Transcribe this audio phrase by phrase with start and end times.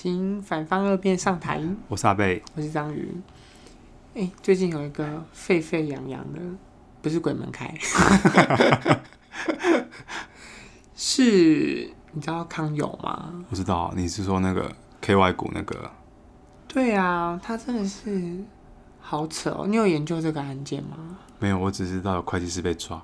[0.00, 1.60] 请反方二辩上台。
[1.88, 3.12] 我是阿贝，我是章鱼。
[4.14, 6.38] 哎、欸，最近有一个沸沸扬扬的，
[7.02, 7.74] 不是鬼门开，
[10.94, 13.44] 是，你知道康有吗？
[13.50, 14.70] 我知道，你是说那个
[15.02, 15.90] KY 股那个？
[16.68, 18.44] 对啊，他真的是
[19.00, 19.66] 好扯哦。
[19.66, 21.18] 你有研究这个案件吗？
[21.40, 23.02] 没有，我只知道有会计师被抓。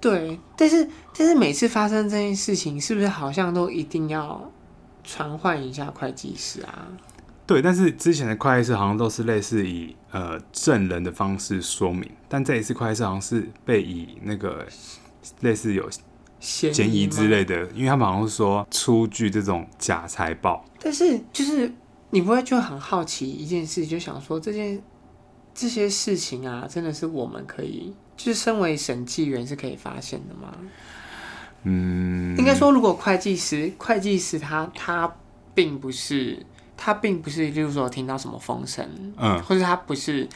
[0.00, 0.88] 对，但是
[1.18, 4.48] 但是每次发生这件事情，是不是好像都一定要
[5.06, 6.88] 传唤一下会计师啊？
[7.46, 14.66] 对，但是之前的会计师好像都是类似以呃证人的方式说明，但这一次会计师好像是被以那个
[15.40, 15.88] 类似有
[16.40, 20.64] 嫌疑之类的，因为他们好像是说出具这种假财报。
[20.80, 21.72] 但是就是
[22.10, 24.82] 你不会就很好奇一件事，就想说这件
[25.54, 27.94] 这些事情啊，真的是我们可以。
[28.16, 30.50] 就是身为审计员是可以发现的吗？
[31.66, 35.12] 嗯，应该说，如果会计师，会计师他他
[35.54, 36.38] 并不是
[36.76, 40.28] 他并不是，例如说听到什么风声，嗯，或者他不是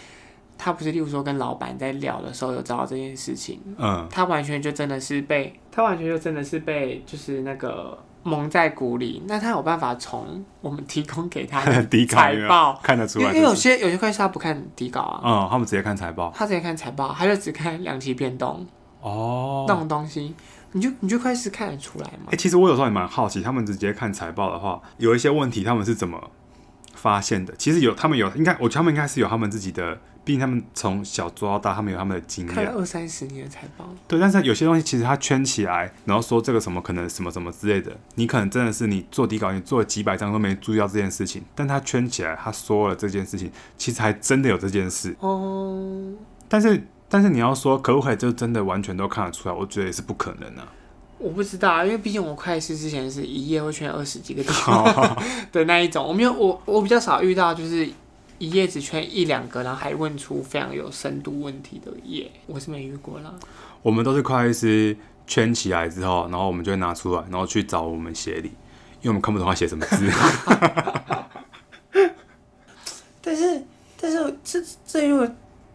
[0.58, 7.98] 他不是，例如说跟老板在聊的时候有知道这件事情，嗯，他完全就真的是被他完全就真的是被就是那个。
[8.23, 18.67] 蒙在鼓里，那他有办法从我们提供给他的 财报看得出来，因为有些有些会计师他不看底稿啊，嗯，他们直接看财报，他直接看财报，他就只看两期变动
[19.01, 20.34] 哦，那种东西，
[20.72, 22.26] 你就你就开始看得出来嘛？
[22.26, 26.30] 哎、欸，其实我有时候也蛮好奇，他们直接看财报的话，有一些问题他们是怎么
[26.94, 27.54] 发现的？
[27.56, 29.98] 其实有，他们有应该，我觉得他们应该是有他们自己的。
[30.22, 32.54] 毕竟他们从小做到大，他们有他们的经验。
[32.54, 33.88] 看了二三十年的财报。
[34.06, 45.16] 对，但是有些东西其实他圈起来，然后说这个什么可能什么什么之类的，你可能真的是你做底稿，你做了几百张都没注意到这件事情，但他圈起来，他说了这件事情，其实还真的有这件事。
[45.20, 46.12] 哦。
[46.48, 49.55] 但是但是你要说可不可以就真的完全都看得出来？
[49.55, 50.67] 我觉得也是不可能啊。
[51.18, 54.55] 我不知道啊，因为毕竟我会计师之前是一夜会圈二十几个点
[55.52, 57.86] 的那一种，我没有我我比较少遇到就是。
[58.40, 63.34] 一页只圈一两个，然后还问出非常有深度问题的页，我是没遇过啦。
[63.83, 64.96] 我们都是会计师
[65.27, 68.48] 圈起来之后，然后我们就会拿出来，然后去找我们协理，
[69.02, 70.11] 因为我们看不懂他写什么字。
[73.20, 73.63] 但是，
[74.01, 75.30] 但是这这又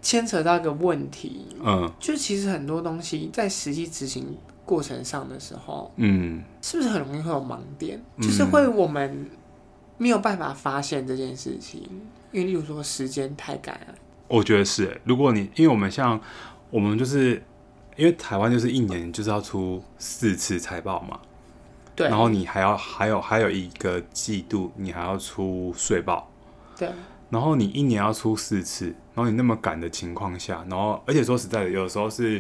[0.06, 8.00] 牵扯到一个问题，嗯，就其实很多东西在实际执行过程上的时候，嗯，是不是很容易会有盲点？
[8.22, 9.28] 就是会我们
[9.98, 11.82] 没有办法发现这件事情。
[12.32, 13.96] 因为例如说时间太赶了，
[14.28, 15.02] 我觉得是。
[15.06, 16.22] 如果你因为我们像
[16.70, 17.42] 我们就是
[17.96, 21.20] 因为台湾就是一年就是要出四次财报嘛，
[21.96, 26.30] 对，然后你还要还有还有一个季度你还要出税报，
[26.78, 26.92] 对，
[27.32, 32.40] 然后你一年要出四次，然后你那么赶的情况下，然后而且说实在的，有时候是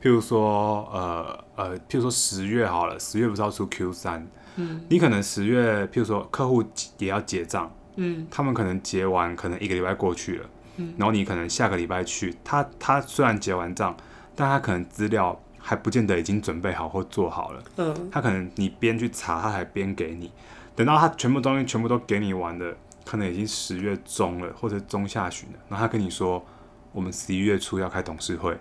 [0.00, 4.26] 譬如说呃呃，譬如说十月好了，十月不是要出 Q 三，
[4.56, 6.64] 嗯，你可能十月譬如说客户
[6.98, 7.70] 也要结账。
[7.96, 10.46] 嗯，他们可能结完，可能一个礼拜过去了，
[10.78, 13.96] 嗯，然后你可能下个礼拜去，他他虽然结完账，
[14.34, 20.32] 但他可能资料还不见得已经准备好或做好了，嗯，他可能你边去查，他还边给你，
[20.74, 26.44] 等到他全部东西全部都给你完了，可能已经十月中了或者中下旬了，然后他跟你说，
[26.92, 28.56] 我们十一月初要开董事会，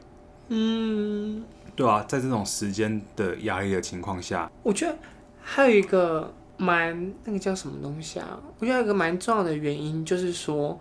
[0.50, 1.44] 嗯，
[1.76, 4.96] 对啊，在这种时间的压力的情况下，我觉得
[5.42, 6.34] 还有一个。
[6.56, 8.40] 蛮那个叫什么东西啊？
[8.60, 10.80] 我觉得有一个蛮重要的原因就是说，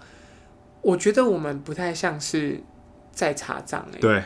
[0.82, 2.62] 我觉得我们不太像是
[3.10, 3.98] 在查账哎、欸。
[3.98, 4.22] 对，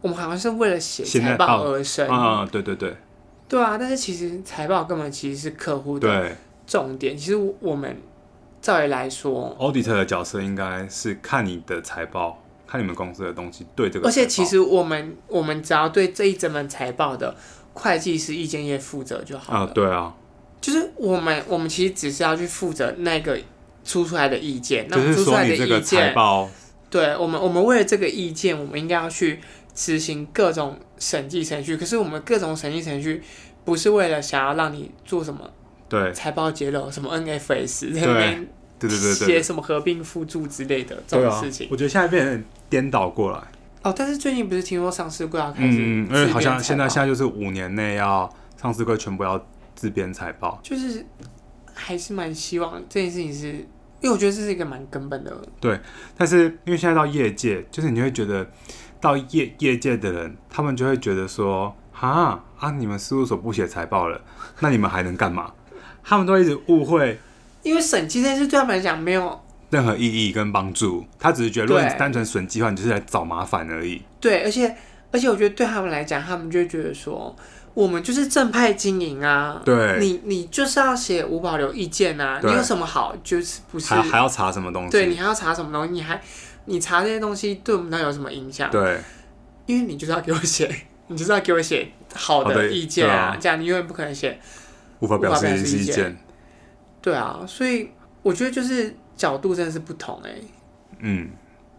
[0.00, 2.08] 我们好像是为了写财报而生。
[2.08, 2.96] 啊、嗯，对对对。
[3.46, 6.34] 对啊，但是其实财报根本其实是客户的
[6.66, 7.16] 重点。
[7.16, 7.94] 其实我们
[8.60, 14.06] 照理来说，auditor 的角色应该是看你的财报，看你们公司的东西对这个。
[14.06, 17.34] 而且其实我们我们只要对这一整本财报的
[17.74, 19.60] 会计师意见页负责就好了。
[19.60, 20.14] 啊，对啊。
[20.58, 23.38] 就是我们，我们其实只是要去负责那个
[23.84, 26.12] 出出来的意见，那出出来的意见，
[26.90, 29.38] 对我们，我们为了这个意见，我们应该要去
[29.74, 31.76] 执行各种审计程序。
[31.76, 33.22] 可是我们各种审计程序
[33.64, 35.48] 不是为了想要让你做什么，
[35.88, 38.00] 对财报揭露什么 NFS 对
[38.78, 41.68] 对对对写什么合并附注之类的这种事情。
[41.70, 43.38] 我觉得现在变成颠倒过来。
[43.82, 48.28] 哦，但是最近不是听说上市柜要开始，嗯，因为好像现在现在就是五年内要
[48.60, 49.44] 上市柜全部要。
[49.76, 51.04] 自编财报就是
[51.74, 53.48] 还是蛮希望这件事情是，
[54.00, 55.30] 因为我觉得这是一个蛮根本的。
[55.60, 55.78] 对，
[56.16, 58.50] 但是因为现在到业界，就是你会觉得
[59.02, 64.18] 到业业界的人，他们就会觉得说，哈啊，你们事务所不写财报了，
[64.60, 65.52] 那你们还能干嘛？
[66.06, 67.18] 他们都一直误会，
[67.62, 69.38] 因为审计这件事对他们来讲没有
[69.70, 74.00] 任何意义跟帮助，他只是觉得，如果你单纯审计的话，你就是来找麻烦而已。
[74.20, 74.76] 对，而且
[75.10, 77.34] 而且我觉得对他们来讲，他们就会觉得说。
[77.74, 84.90] 我们就是正派经营啊，对，你你就是要写无保留意见啊，你有什么好就是不是还还要查什么东西？
[84.92, 85.92] 对，你还要查什么东西？
[85.92, 86.18] 你还
[86.64, 88.70] 你查这些东西对我们那有什么影响？
[88.70, 88.98] 对，
[89.66, 90.74] 因为你就是要给我写，
[91.08, 94.40] 你就是要给我写好的意见啊，啊这样你永远不可能写
[95.00, 96.16] 无法表示意见。
[97.00, 97.90] 对啊，所以
[98.22, 100.44] 我觉得就是角度真的是不同哎、欸。
[101.00, 101.30] 嗯，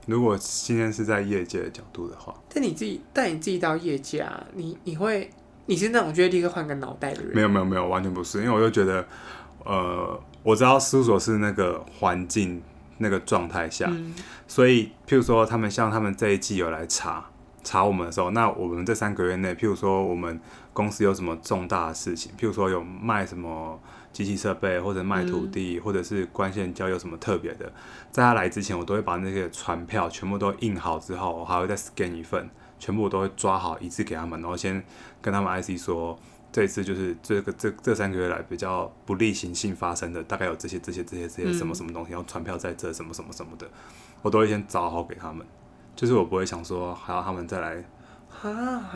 [0.06, 5.30] 如果今天是在业界的角度的话，但你自己带你自己到业界啊，你你会。
[5.70, 7.36] 你是那种觉得立刻换个脑袋的人？
[7.36, 9.06] 没有没有没有，完全不是，因为我就觉得，
[9.66, 12.64] 呃，我知道事务所是那个环境
[13.00, 14.16] 那个状态下，嗯、
[14.48, 17.30] 所以譬如说他们像他们这一季有来查
[17.66, 20.40] 查我们的时候，那我们这三个月内，譬如说我们
[20.78, 23.80] 公司有什么重大的事情，譬如说有卖什么
[24.14, 27.74] 机器设备，或者卖土地，嗯、或者是关键交有什么特别的，
[28.12, 32.48] 在他来之前，我都会把那些传票全部都印好之后，我还会再 scan 一份。
[32.80, 34.84] 全部我都会抓好一次给他们，然后先
[35.20, 36.16] 跟他们 IC 说，
[36.52, 43.68] 这一次就是这个这这三个月来比较不例行性发生的，大概有这些这些这些这些什么什么东西，然后传票在这什么什么什么的，
[44.22, 45.44] 我都会先找好给他们，
[45.96, 47.84] 就是我不会想说还要他们再来
[48.44, 48.92] 啊，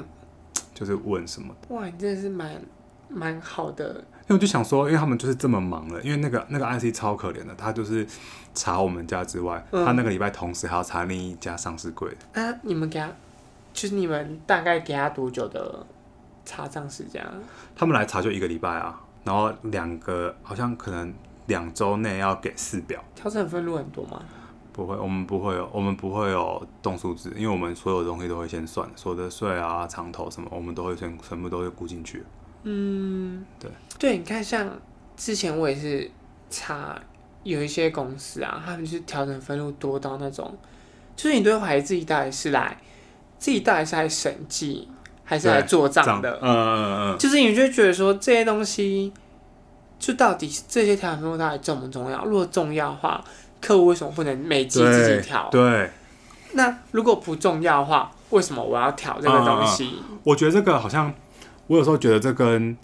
[0.82, 1.56] 就是问什么。
[1.70, 2.60] 哇，你真的是蛮
[3.08, 4.04] 蛮好的。
[4.22, 8.08] 因为我就想说，因为他们就是这么忙了，因为那个那个 IC 超可怜的，他就是
[8.56, 12.42] 查我们家之外，嗯、他那个礼拜同时还要查另一家上市柜的。
[12.42, 13.08] 啊，你们给他。
[13.74, 15.86] 就是你们大概给他多久的
[16.44, 17.24] 查账时间？
[17.76, 21.14] 他们来查就一个礼拜啊，然后两个好像可能
[21.46, 23.02] 两周内要给四表。
[23.14, 24.22] 调整分录很多吗？
[24.74, 32.24] 不会，我们不会有，我们不会有动数字，因为我们所有的东西都会先算，所得税啊、长投什么，我们都会先全部都会估进去。
[32.64, 33.70] 嗯，对
[34.00, 34.70] 对，你看像
[35.18, 36.10] 之前我也是
[36.50, 37.00] 查
[37.44, 40.56] 有一些公司啊，他们就是调整分录多到那种，
[41.16, 42.78] 就是你都会怀疑自己到底是来。
[43.40, 44.88] 自己到底是来审计
[45.24, 46.38] 还是来做账的？
[46.44, 49.12] 嗯嗯嗯，就是你就觉得说这些东西，
[49.98, 52.24] 就到底这些调整分录到底重不重要？
[52.24, 53.26] 如果重要的话，
[53.62, 55.48] 客户为什么不能每季自己调？
[55.52, 55.92] 对。
[56.54, 59.94] 那如果不重要的话，为什么我要调这个东西？
[60.24, 61.14] 我觉得这个好像，
[61.68, 62.76] 我有时候觉得这跟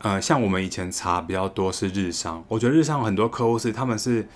[0.00, 4.28] 呃，像我们以前查比较多是日商，我觉得日商很多客户是他们是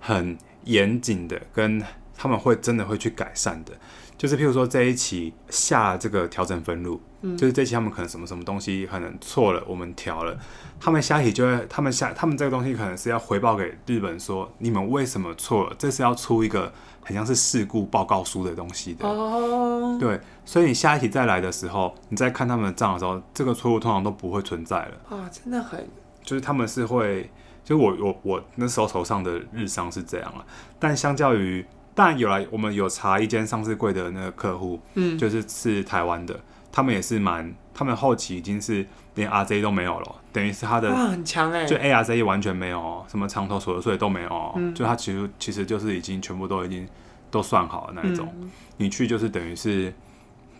[0.00, 1.82] 很严谨的，跟
[2.14, 3.72] 他们会真的会去改善的。
[4.16, 10.36] 就是譬如说这一期下了这个调整分录，嗯、就是这一期他们可能什么什么东西可能错了，我们调了，
[10.80, 15.76] 他们下一期就会，他们下他们这个东西可能是要回报给日本说，你们为什么错了？
[15.78, 16.72] 这是要出一个
[17.02, 19.06] 很像是事故报告书的东西的。
[19.06, 19.98] 哦。
[20.00, 25.16] 对，所以你下一期再来的时候，你再看他们的账的时候，这个错误通常都不会存在了。
[25.16, 25.86] 啊，真的很。
[26.22, 27.30] 就是他们是会，
[27.62, 30.44] 就我我我那时候头上的日商是这样了，
[30.78, 31.64] 但相较于。
[31.96, 36.38] 但有来，我们有查一间上市柜的那个客户，嗯，就是是台湾的，
[36.70, 46.86] 他们也是蛮，他们后期已经是连 RJ 都没有了，等于是他的哇很强哎，就 ARJ 完全没有，什么长头所得税都没有，嗯，就他其实其实就是已经全部都已经
[47.30, 49.90] 都算好了那一种，嗯，你去就是等于是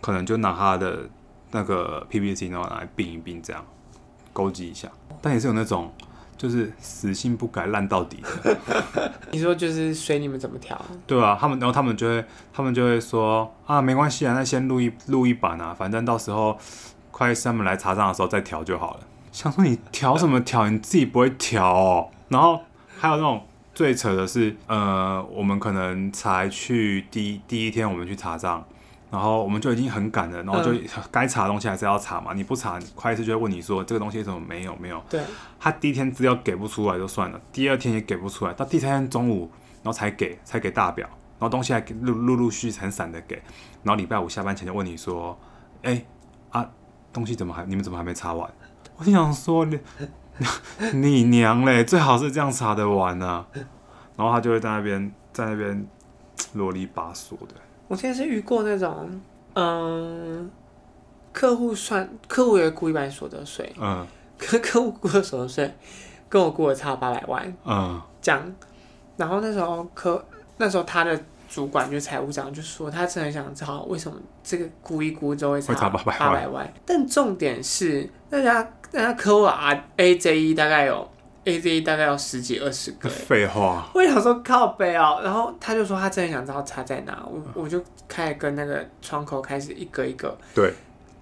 [0.01, 1.07] 可能就拿他的
[1.51, 3.63] 那个 PPT 然后拿来并一并这样
[4.33, 4.89] 勾稽一下，
[5.21, 5.93] 但也是有那种。
[6.37, 8.57] 就是死性不改烂到底的。
[9.31, 10.79] 你说就是随你们怎么调？
[11.05, 16.57] 对啊，他们然后他们就会他们就会说啊，没关系啊，那先录一录一版啊，反正到时候
[17.11, 18.99] 会计师他们来查账的时候再调就好了。
[19.31, 20.69] 想说你调什么调？
[20.69, 22.09] 你自己不会调哦。
[22.29, 22.61] 然后
[22.97, 28.65] 还有那种最扯的是，呃，我们可能才去第一第一天我们去查账。
[29.09, 30.71] 然后我们就已经很赶了，然后就
[31.09, 32.33] 该查的东西还是要查嘛。
[32.33, 35.01] 嗯、你不查，会计师就会问你说这个东西怎么没有没有？
[35.09, 35.21] 对。
[35.59, 39.49] 他第一天资料给不出来就算了，第二天也给不出来，到第三天中午，
[39.81, 41.07] 然后才给才给大表，
[41.39, 43.35] 然后东西还陆陆陆续续很散的给，
[43.83, 45.39] 然后礼拜五下班前就问你说，
[45.83, 46.05] 哎
[46.49, 46.69] 啊，
[47.13, 48.49] 东西怎么还你们怎么还没查完？
[48.97, 49.79] 我心想说你
[50.93, 53.47] 你娘嘞，最好是这样查的完啊。
[54.17, 55.87] 然后他就会在那边在那边
[56.53, 57.53] 啰里吧嗦的。
[57.87, 59.09] 我现在是遇过那种，
[59.55, 60.49] 嗯，
[61.31, 64.05] 客户算客户也估一半所得税，嗯，
[64.37, 65.73] 可客户估的所得税
[66.27, 68.55] 跟我估的差八百万，嗯，这样，
[69.15, 70.23] 然后那时候客
[70.57, 81.09] 那时候他的主管就财务长就说他真的很想知道为什么这个估一估就会差八百万，但重点是那家那家客户啊 AJE 大概有。
[81.47, 83.89] A Z 大概要十几二十个， 废话。
[83.93, 90.73] 我想说靠北哦，然后他就说他真的想知道差在哪，我我就开始跟那个窗口开始一个一个对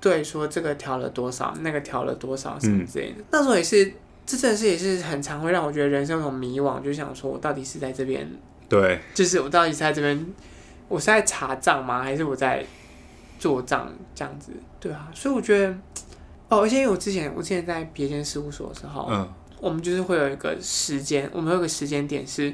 [0.01, 3.20] 对说这个调了多少，那个调了多少什么之类的。
[3.20, 3.94] 嗯、那时候也是，
[4.25, 8.27] 这真的是也是很常会让我觉得人生有迷惘，就想说我到底是在这边
[8.67, 10.25] 对，就是我到底是在这边，
[10.88, 12.01] 我是在查账吗？
[12.01, 12.65] 还是我在
[13.38, 14.51] 做账这样子？
[14.79, 15.75] 对啊，所以我觉得。
[16.48, 19.27] 哦，而且因为我之前我之前在别间事务所的时候，嗯，
[19.65, 22.53] 我们就是会有一个时间，我们有个时间点是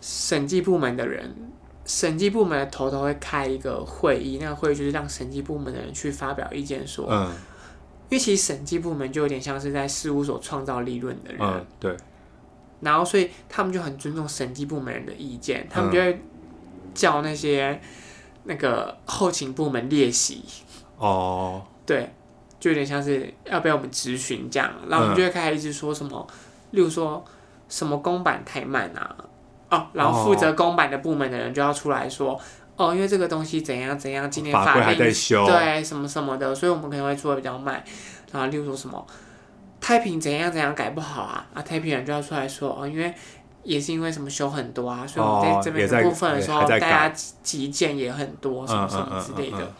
[0.00, 1.36] 审计部门的人，
[1.84, 7.26] 审计部门的头头会开一个会议，那个会议就是让审计部门的人去发表意见，说，嗯，
[8.08, 11.94] 因为其实审计部门就有点像是在事务所创造利润的人，嗯，对，
[12.80, 16.18] 然后所以他们就很尊重审计部门人的意见，他们就会
[16.94, 17.78] 叫那些
[18.44, 20.42] 那个后勤部门列席，
[20.96, 22.08] 哦，对。
[22.60, 26.34] 就有点像是要被我们质询这样，然后我们就会开始一直说什么，嗯、
[26.72, 27.24] 例如说
[27.68, 29.16] 什么公版太慢啊，
[29.70, 32.32] 哦，然后负责公版的部门的人就要出来说，
[32.76, 37.82] 哦，哦，因为这个东西怎样怎样，今天法令还在修，对，什么什么的，所以我们可能会做的比较慢。
[38.32, 39.06] 然后例如说什么
[39.80, 43.14] 太平怎样怎样改不好啊，啊，太平人就要出来说，哦，因为
[43.62, 47.12] 也是因为什么修很多啊，所以我们在这边的部分的时候，大家
[47.42, 49.58] 急件也很多，什么什么之类的。
[49.58, 49.74] 嗯嗯嗯嗯嗯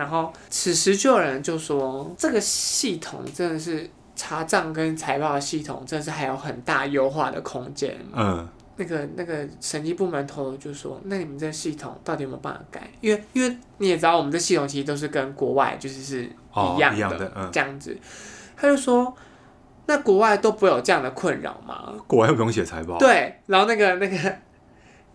[0.00, 7.94] 然后，此时就有人就说，这个系统真的是查账跟财报的系统，真的是还有很大优化的空间。
[8.14, 12.90] 嗯，那个那个审计部门头头就说，那你们这系统到底有没有办法改？
[13.02, 17.94] 因为因为你也知道，我们这系统其实都是跟国外就是是一样的，哦，一样的，嗯，这样子。
[18.56, 19.14] 他就说，
[19.84, 21.92] 那国外都不会有这样的困扰吗？
[22.06, 22.96] 国外又不用写财报。
[22.96, 24.36] 对，然后那个那个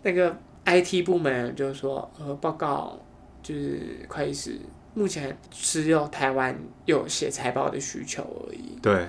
[0.02, 2.96] 那个 IT 部门就说，呃，报告。
[3.42, 4.60] 就是会计师，
[4.96, 8.78] 目前只有台湾有写财报的需求而已。
[8.80, 9.06] 对，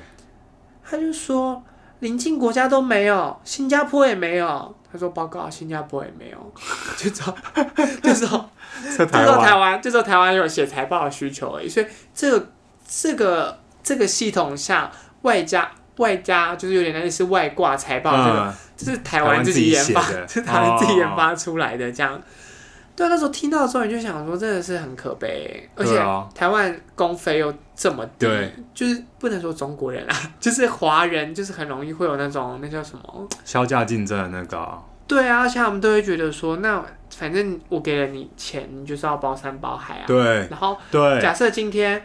[0.84, 1.64] 他就说
[2.00, 4.76] 邻近国家都没有，新加坡也没有。
[4.92, 6.54] 他说报告，新加坡也没有，
[6.98, 7.34] 就说
[8.04, 8.50] 就说
[8.84, 11.70] 就说台湾，就说台湾有写财报的需求而已。
[11.70, 12.52] 所以这个
[12.86, 14.92] 这个这个系统下
[15.22, 22.22] 外加外加就是有点类似外挂财报，这个、嗯、就是台湾自己研发，是台湾自己研发出来的这样。
[22.98, 28.28] 对，那时候听到的时候，你就想说，真的是很可悲，而且台湾公费又这么低，
[28.74, 34.68] 就是不能说中国人啊， 就是华人，就是很容易会有那种那叫什么削价竞争的那个。
[35.06, 40.04] 对啊，而且他们都会觉得说，那反正我给了你钱，你就是要包山包海啊。
[40.08, 40.48] 对。
[40.50, 42.02] 然后，对，假设今天，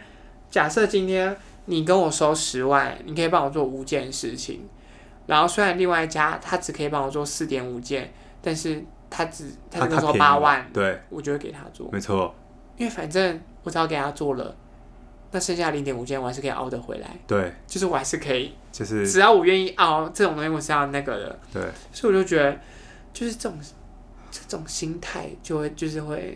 [0.51, 1.35] 假设今天
[1.65, 4.69] 你跟我收十万，你可以帮我做五件事情，
[5.25, 8.85] 然后虽然另外一家他只可以帮我做四点五件，但是。
[9.15, 12.33] 他只他只说八万，对，我就会给他做，没错，
[12.77, 14.55] 因为反正我只要给他做了，
[15.29, 22.59] 那剩下零点五件我还是可以熬得回来，对，就是我还是可以，就是只要我愿意熬这种东西，我是要那个的，对，所以我就觉得，
[23.13, 23.59] 就是这种
[24.31, 26.35] 这种心态就会就是会，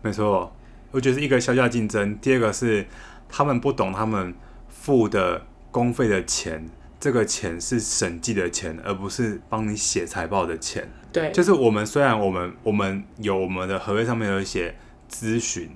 [0.00, 0.50] 没错，
[0.92, 2.86] 我觉得是一个削价竞争，第二个是
[3.28, 4.34] 他们不懂他们
[4.70, 6.66] 付的公费的钱。
[7.04, 10.88] 这个钱是审计的钱，而不是帮你写财报的钱。
[11.12, 14.74] 对，就是我们虽然我们我们有我们的合约上面有写
[15.12, 15.68] 咨询，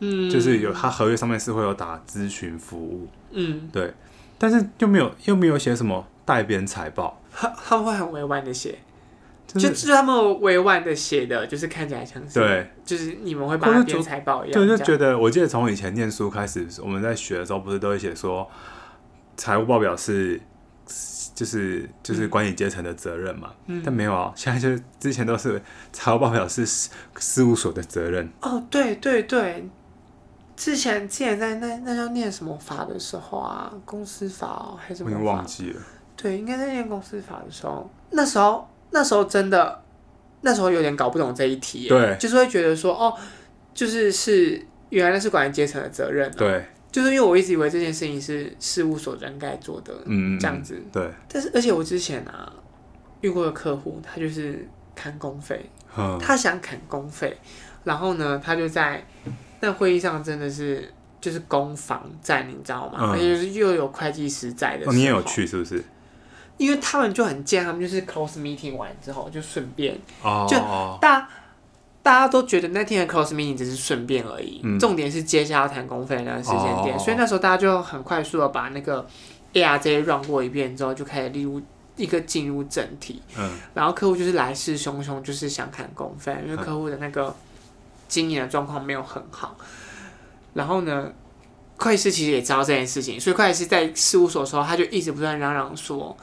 [0.00, 3.94] 嗯，就是有他合约上面是会有打咨询服务，嗯，对，
[4.36, 8.80] 但是又没有又没有写什么代编财报，他他们会很委婉的写，
[9.46, 18.50] 就是、就就是他们委婉的写的，就是看起来像是对，就是你们会把它编财报一样，对，就觉得我记得从以前念书开始，我们在学的时候不是都会写说
[19.36, 20.40] 财务报表是。
[21.34, 25.60] 就是就是管理阶层的责任嘛，嗯、但没有啊，现在就之前都是
[25.92, 28.30] 财务报表是事务所的责任。
[28.40, 29.68] 哦，对对对，
[30.54, 35.80] 之前之前在那那叫念什么法的时候啊，公司法、哦、还是什么忘记了。
[36.16, 39.82] 对，应该在念公司法的时候，那时候那时候真的
[40.42, 43.16] 那时候有点搞不懂这一题，对，就是会觉得说哦，
[43.72, 46.66] 就是是原来那是管理阶层的责任、哦，对。
[46.92, 51.10] 就是因为我一直以为这件事情是事务所人该做的，嗯，这样子，对。
[51.26, 52.52] 但是而且我之前啊
[53.22, 55.64] 遇过的客户，他就是砍工费，
[55.96, 57.34] 嗯，他想砍工费，
[57.82, 59.04] 然后呢，他就在
[59.60, 62.98] 那会议上真的是就是攻防战，你知道吗？
[63.00, 65.82] 嗯，而且又有会计师在的时候，哦，你也有去是不是？
[66.58, 70.56] 因为他们就很贱，他们就是 close meeting 完之后就顺便，哦，就
[71.00, 71.26] 大。
[72.02, 79.06] 大家都觉得那天的 close meeting 只是顺便而已，嗯、重点是接下来要谈公费的那个时间点，哦、所以那时候大家就很快速的把那个
[79.52, 81.62] ARJ run 过一遍之后，就开始例如
[81.94, 83.22] 一个进入正题。
[83.38, 87.32] 嗯、然后客户就是来势汹汹，就是想砍公费，因为客户的那个
[88.08, 89.56] 经营的状况没有很好。
[90.54, 91.12] 然后呢，
[91.78, 96.16] 会计师其实也知道这件事情，所以会计师在事务所的时候，他就一直不断嚷嚷说，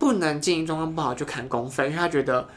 [0.00, 2.48] 不能经营状况不好就砍公费，因为他觉得。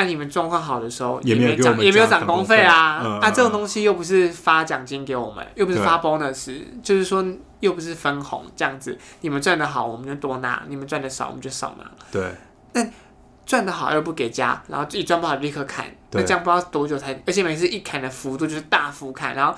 [0.00, 3.02] 那、啊、你们状况好的时候也没涨，也没有涨工费啊！
[3.04, 7.22] 嗯、啊，这种东西又不是发奖金给我们，又不是发 bonus，就是说
[7.60, 8.98] 又不是分红这样子。
[9.20, 11.84] 你们赚的好，我们就多拿；你们赚的少，我们就少拿。
[12.10, 12.34] 对。
[12.72, 12.82] 那
[13.44, 19.54] 赚的好又不给加，然后自己赚不好立刻砍，那这样不知道多久才，而且每次一砍的幅度就是大幅砍，然后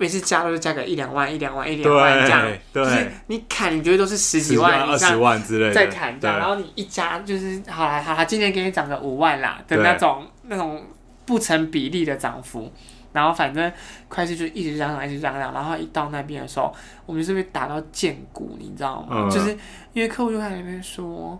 [0.00, 10.82] 每次加都是加个一两万、一两万、一两万这样，就是你砍，你觉得都是十几万、二十万之类的，再砍这样，然后你一加就是好啦好啦，今年给你涨个五万啦的那种那种
[11.26, 12.72] 不成比例的涨幅，
[13.12, 13.70] 然后反正
[14.08, 19.28] 会计就一直嚷嚷，一直嚷嚷，然后一到那边的时候，我们是被打到见骨，你知道吗？
[19.28, 19.50] 嗯、就是
[19.92, 21.38] 因为客户就在那边说，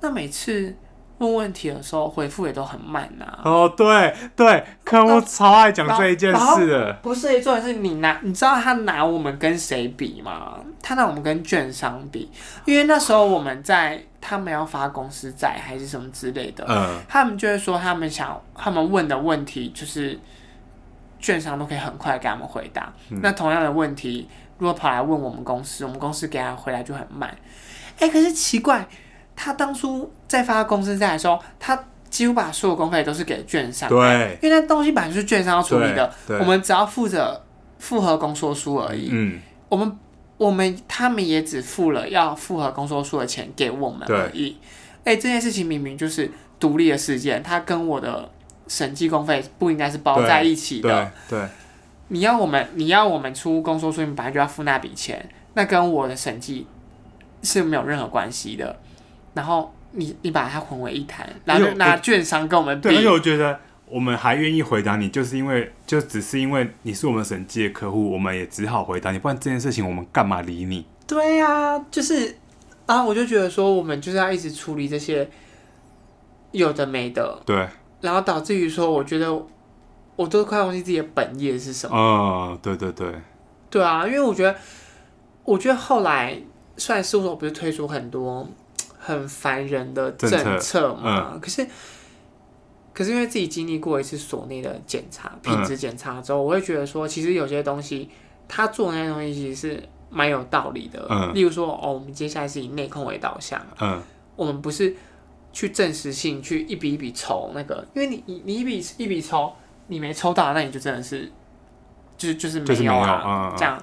[0.00, 0.72] 那每次。
[1.18, 3.42] 问问题的时候回复也都很慢呐、啊。
[3.44, 6.92] 哦，对对，客户超爱讲这一件事的。
[7.02, 10.58] 不是，重点是你拿，你知道他拿我们跟谁比吗？
[10.82, 12.30] 他拿我们跟券商比，
[12.64, 20.18] 因为那时候我们在他们要发公司债还是什么之类的，嗯，他们就会说他们想他们问的问题就是
[21.18, 22.92] 券商都可以很快给他们回答。
[23.10, 27.28] 嗯、那同样的问题，如果跑来问我们公司，我们公司给他回来就很慢。
[27.98, 28.86] 哎、欸，可是奇怪。
[29.40, 31.80] 他当初在发公司债的时候，他
[32.10, 37.40] 几乎把所有公费都是给券商，对，因为那东西本来就是券商要处理的，我们只要负责
[37.78, 39.10] 复核公说书而已。
[39.12, 39.96] 嗯，我们
[40.36, 44.56] 我们他们也只付了要复核公说书的钱给我们而已。
[45.04, 46.28] 哎、欸，这件事情明明就是
[46.58, 48.28] 独立的事件，它跟我的
[48.66, 51.12] 审计公费不应该是包在一起的。
[51.28, 51.48] 对，对
[52.08, 56.66] 你要我们你要我们出公说书，你本来就要付那笔钱，那跟我的审计
[57.42, 58.74] 是没有任何关系的。
[59.38, 62.88] 然后你你把它混为一谈，然后拿券商跟我们比。
[62.88, 70.84] 对，而且我觉得我们还愿意回答你，就是因为就只是因为你是我们审计的客户，我们也只好回答你，不然这件事情我们干嘛理你？
[71.06, 72.36] 对呀、啊，就是
[72.86, 75.30] 啊，我就觉得说我们就是要一直处理这些
[76.50, 77.68] 有的没的，对，
[78.00, 79.32] 然后导致于说，我觉得
[80.16, 81.96] 我都快忘记自己的本业是什么。
[81.96, 83.14] 哦，对对对，
[83.70, 84.56] 对啊，因为我觉得，
[85.44, 86.36] 我觉得后来
[86.76, 88.44] 虽然事务所不是推出很多。
[89.08, 91.66] 很烦人的政策嘛，嗯、可是，
[92.92, 98.10] 可是因为自己经历过一次所内的检查、品质检查之后，嗯、我会觉得说，其实有些东西
[98.46, 101.06] 他做那些东西其实是蛮有道理的。
[101.08, 103.98] 嗯、例如说，哦，我们接下来是以内控为导向，嗯，
[104.36, 104.94] 我们不是
[105.54, 109.50] 去证实性去一笔一笔抽那个，因为你你你一笔一笔抽，
[109.86, 111.32] 你没抽到，那你就真的是
[112.18, 113.82] 就就是没有啊，有嗯、这样。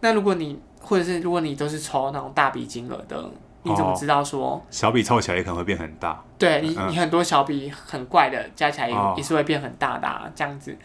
[0.00, 3.30] 那如果你或者是如果你都是抽那种大笔金额的。
[3.70, 6.22] 你怎么知道说、哦、小笔凑起来也可能会变很大？
[6.38, 10.76] 对你，嗯、你很多小笔很怪的加起来也、哦、也是会变很大的、啊、这样子。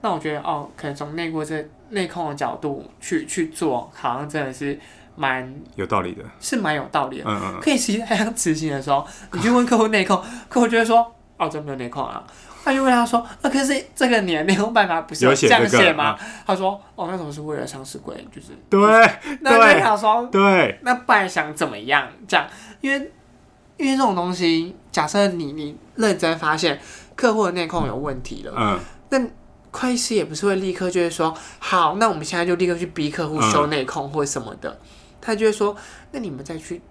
[0.00, 4.78] 那我觉得哦，可能从内部这内控的角度去去做，好像真的是
[5.16, 7.24] 蛮有道理的，是蛮有道理的。
[7.26, 12.22] 嗯嗯，可以实际在执行的时候，你去问客户内控， 客户就会说：“哦，真没有内控啊。”
[12.68, 18.78] 他就问他说：“那、啊、可是这个年内控办法不是这样写吗？”他说：“哦，那种是为了上市柜，就是对。
[18.78, 22.06] 就是”那我想说，对，那不然想怎么样？
[22.26, 22.46] 这样，
[22.82, 23.10] 因为
[23.78, 26.78] 因为这种东西，假设你你认真发现
[27.16, 28.78] 客户的内控有问题了，嗯，
[29.08, 29.18] 那
[29.70, 34.68] 会计师也不是会立刻就会说：“好，那我们现在就立刻去逼客户修内控或什么的。
[34.68, 34.78] 嗯”
[35.22, 35.74] 他就会说
[36.12, 36.82] ：“那你们再去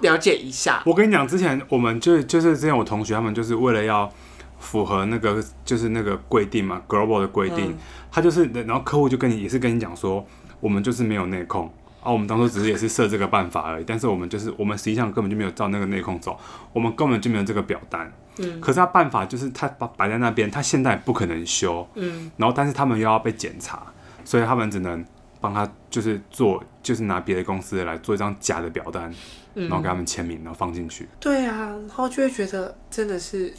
[0.00, 4.12] 了解一下。”我跟你讲，之前我们就就是之前我同学他们就是为了要。
[4.62, 7.78] 符合那个就是那个规定嘛，global 的规定，嗯、
[8.10, 10.24] 他就是，然后客户就跟你也是跟你讲说，
[10.60, 11.70] 我们就是没有内控。
[12.02, 16.36] 啊，我们当初只是也是设这个办法而已， 但是我们就是我们实际上根本就没有照那个内控走，
[16.72, 23.86] 我们根本就没有这个表单，嗯，可是他办法就是他摆摆在那边，他现在不可能修，嗯，然后但是他们又要被检查，
[24.24, 25.04] 所以他们只能
[25.40, 29.08] 帮他就是做，就是拿别的公司来做一张假的表单，
[29.54, 33.54] 嗯、然后给他们签名，然后放进去，对啊，然后就会觉得真的是。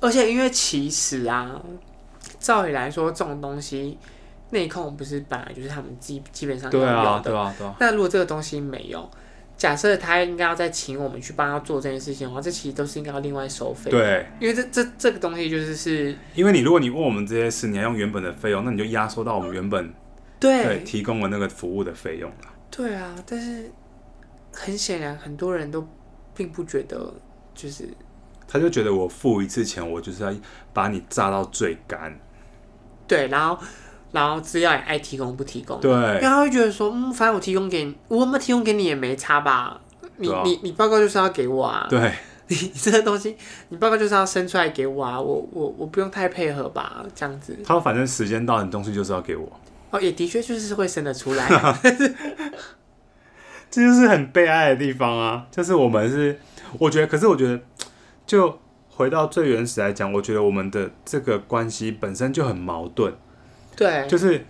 [0.00, 1.60] 而且，因为其实啊，
[2.38, 3.98] 照理来说，这种东西
[4.50, 6.92] 内控不是本来就是他们基基本上要有的。
[6.92, 7.76] 对啊，对啊，对啊。
[7.80, 9.10] 那如果这个东西没有，
[9.56, 13.90] 假设他应该要再请我们去帮他做这件事情的话，这其实都是应该要另外收费。
[13.90, 16.16] 对，因为这这这个东西就是是。
[16.34, 19.92] 因为你如果你问我们这些事，你要用原本的费用，那你就压缩到我们原本
[20.38, 22.46] 对，对提供的那个服务的费用了。
[22.70, 23.68] 对啊，但是
[24.52, 25.84] 很显然，很多人都
[26.36, 27.12] 并不觉得
[27.52, 27.88] 就是。
[28.48, 30.34] 他就觉得我付一次钱，我就是要
[30.72, 32.18] 把你榨到最干。
[33.06, 33.58] 对，然后，
[34.12, 35.78] 然后资料也爱提供不提供。
[35.80, 39.80] 对，因为他会觉得说，嗯，反正我提供给你，我们提供给你也没差吧？
[40.16, 41.86] 你、啊、你你报告就是要给我啊。
[41.88, 42.12] 对，
[42.48, 43.36] 你这个东西，
[43.68, 47.04] 你报告就是要生出来给我啊，我我我不用太配合吧？
[47.14, 47.56] 这样子。
[47.64, 49.46] 他说，反正时间到，你东西就是要给我。
[49.90, 51.48] 哦，也的确就是会生得出来。
[53.70, 55.46] 这就是很悲哀的地方啊！
[55.50, 56.38] 就是我们是，
[56.78, 57.58] 我觉得，可是我觉得。
[58.28, 58.58] 就
[58.90, 63.12] 回到最原始来讲，我觉得我们的这个关系本身就很矛盾。
[63.74, 64.44] 对，就是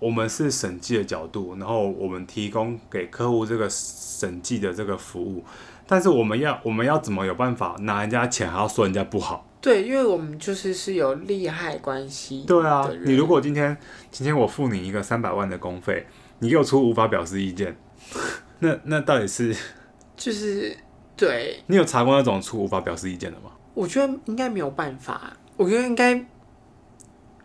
[0.00, 5.44] 我们是审计的角度，然后我们提供给客户这个审计的这个服务，
[5.86, 9.44] 但是我们要我们要怎么有办法拿人家钱还要说人家不好？
[9.60, 12.44] 对，因为我们就是是有利害关系。
[12.46, 13.76] 对啊，你如果今天
[14.10, 16.06] 今天我付你一个三百万的工费，
[16.38, 17.76] 你给我出无法表示意见，
[18.60, 19.54] 那那到底是
[20.16, 20.74] 就是
[21.18, 21.62] 对？
[21.66, 23.50] 你有查过那种出无法表示意见的吗？
[23.74, 26.24] 我觉得应该没有办法，我觉得应该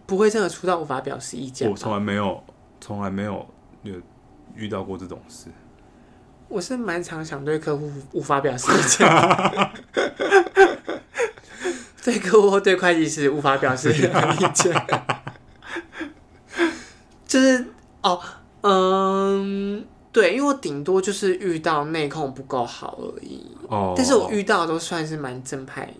[0.06, 1.70] 不会真的出到无法表示意见。
[1.70, 2.44] 我从来没有，
[2.80, 3.46] 从来没有
[3.84, 3.96] 有
[4.56, 5.48] 遇到过这种事。
[6.48, 9.08] 我是蛮常想对客户无法表示意见，
[12.04, 14.02] 对客户对会计师无法表示意
[14.54, 14.74] 见，
[17.26, 17.66] 就是
[18.04, 18.22] 哦，
[18.62, 25.92] 嗯，对，因为我顶多就是遇到内控不够好而已，哦，但是我遇到都算是蛮正派、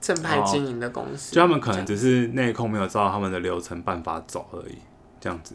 [0.00, 4.78] 正派经营的公司，就他们可能只是内控没有照他们的流程办法走而已，
[5.20, 5.54] 这样子。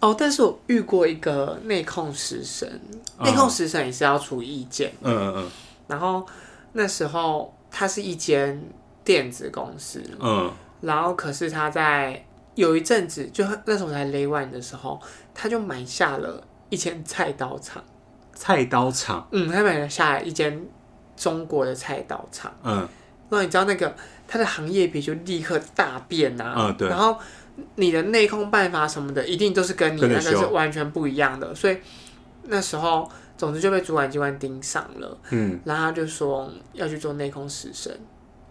[0.00, 2.80] 哦，但是我遇过一个内控食神，
[3.20, 5.50] 内控食神也是要出意见，嗯嗯嗯，
[5.86, 6.26] 然后
[6.72, 8.62] 那时候他是一间
[9.04, 15.00] 电子公司，嗯，然后可是他在有一阵子，就那时候才 Lay One 的时候，
[15.34, 17.82] 他就买下了一间菜刀厂，
[18.34, 20.66] 菜刀厂，嗯，他买了下来一间
[21.16, 22.88] 中国的菜刀厂，嗯，
[23.28, 23.94] 那你知道那个
[24.26, 27.16] 他的行业比就立刻大变啊，嗯，对，然后。
[27.76, 31.78] 你的内控办法什么的，一定都是跟你那个是完全不一样的，所以
[32.48, 35.16] 那时候总之就被主管机关盯上了。
[35.30, 37.96] 嗯，然后他就说要去做内控实审。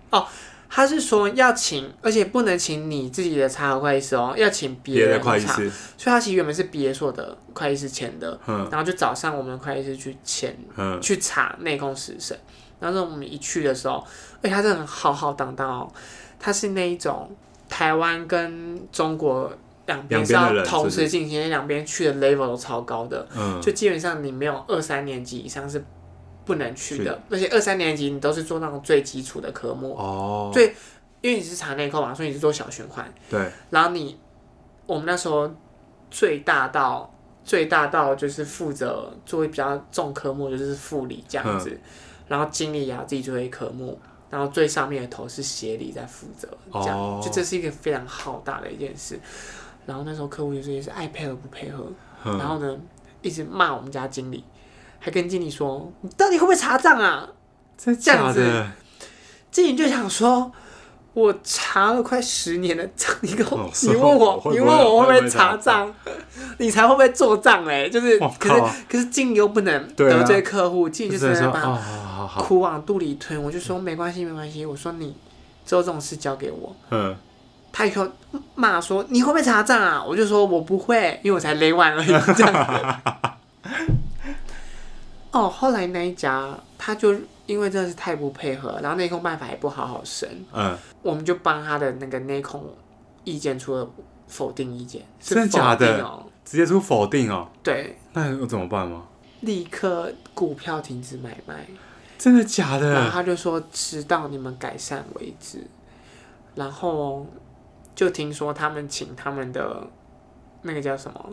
[0.10, 0.26] 哦，
[0.76, 5.70] 他是说要请，而且不能请你自己的查核会计师哦，要请别人的会计师。
[5.96, 12.36] 所以他其实原本是别所的会计师签的，嗯，然后就找上我们的会计师去签，嗯，去查内控实审。
[12.80, 14.04] 然后我们一去的时候，
[14.42, 15.94] 哎，他真的很浩浩荡荡哦，
[16.40, 17.30] 他是那一种。
[17.70, 19.52] 台湾跟中国
[19.88, 25.84] 两边是要同时进行，两边去的 level 都超高的，嗯，就基本上你没有二三年级以上是
[26.46, 29.96] 不能去的，而且二三年级你都是做那种最基础的科目。
[29.96, 30.76] 哦，最
[31.22, 34.18] 因为你是查内扣嘛，所以你是做小循环，对，然后你
[34.86, 35.50] 我们那时候
[36.12, 41.80] 最大到最大到就是负责做比较重科目，就是护理这样子，嗯、
[42.28, 44.00] 然后经理也要自己做一科目。
[44.30, 47.24] 然后最上面的头是协理在负责，这样、oh.
[47.24, 49.20] 就这是一个非常浩大的一件事。
[49.86, 51.86] 然后那时候客户就是也是爱配合不配合，
[52.26, 52.76] 嗯、然后呢
[53.22, 54.44] 一直骂我们家经理，
[55.04, 57.28] 还跟经理说：“你到底会不会查账啊？”
[57.78, 58.66] 这样子，
[59.52, 60.52] 经理就想说。
[61.16, 65.94] 我查了快十年的账，你跟我，你问我，你问我会不会查账，
[66.58, 71.80] 你才会不会做账哎，就是，可是可是经理又不能得罪客户，经理就是在把
[72.40, 73.40] 苦往肚里吞。
[73.44, 75.16] 我就说没关系没关系，我说你
[75.64, 76.76] 做这种事交给我。
[76.90, 77.16] 嗯，
[77.72, 78.08] 他以后
[78.56, 80.04] 骂说你会不会查账啊？
[80.04, 82.08] 我就说我不会，因为我才累完而已。
[82.36, 83.02] 这样。
[85.34, 87.14] 哦，后来那一家他就。
[87.46, 92.74] 因为真的是太不配合，然后内控办法也不好好审，嗯，我们就帮他的那个内控
[93.26, 93.86] 意见出了
[94.30, 96.26] 否定意见，真的假的？
[96.46, 97.50] 直接出否定哦？
[97.62, 99.08] 对，那又怎么办吗？
[99.42, 101.68] 立刻股票停止买卖，
[102.18, 102.94] 真的假的？
[102.94, 105.68] 然后他就说直到你们改善为止，
[106.56, 107.28] 然后
[107.94, 109.86] 就听说他们请他们的
[110.62, 111.30] 那个叫什么？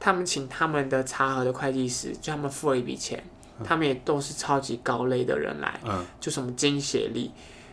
[0.00, 3.22] 他们请他们的查核的会计师，就他们付了一笔钱。
[3.62, 7.30] 他们也都是超级高类的人来，嗯、就什么金协力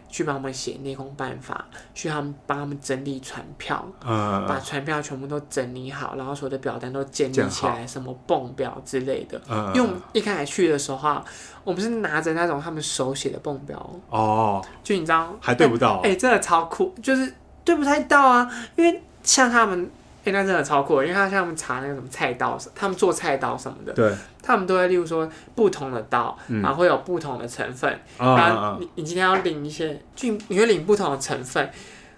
[0.09, 9.41] 去帮我们写内控办法，去他们帮他们整理传票，嗯、把传票全部都整理好，然后所有的表单都建立起来，什么泵表之类的。
[9.49, 11.23] 嗯、因为我们一开始去的时候，
[11.63, 19.89] 我们是拿着那种他们手写的泵表哦，就你知道还对不到，哎、欸欸，真的超酷，就是对不太到啊，因为像他们。
[20.27, 31.69] 欸、那真的超酷，因为他像他们查那个什么菜刀，他们做菜刀什么的，对，他们都会例如说不同的刀，嗯、然后会有不同的成分，嗯、然后你你今天要领一些，就你会领不同的成分，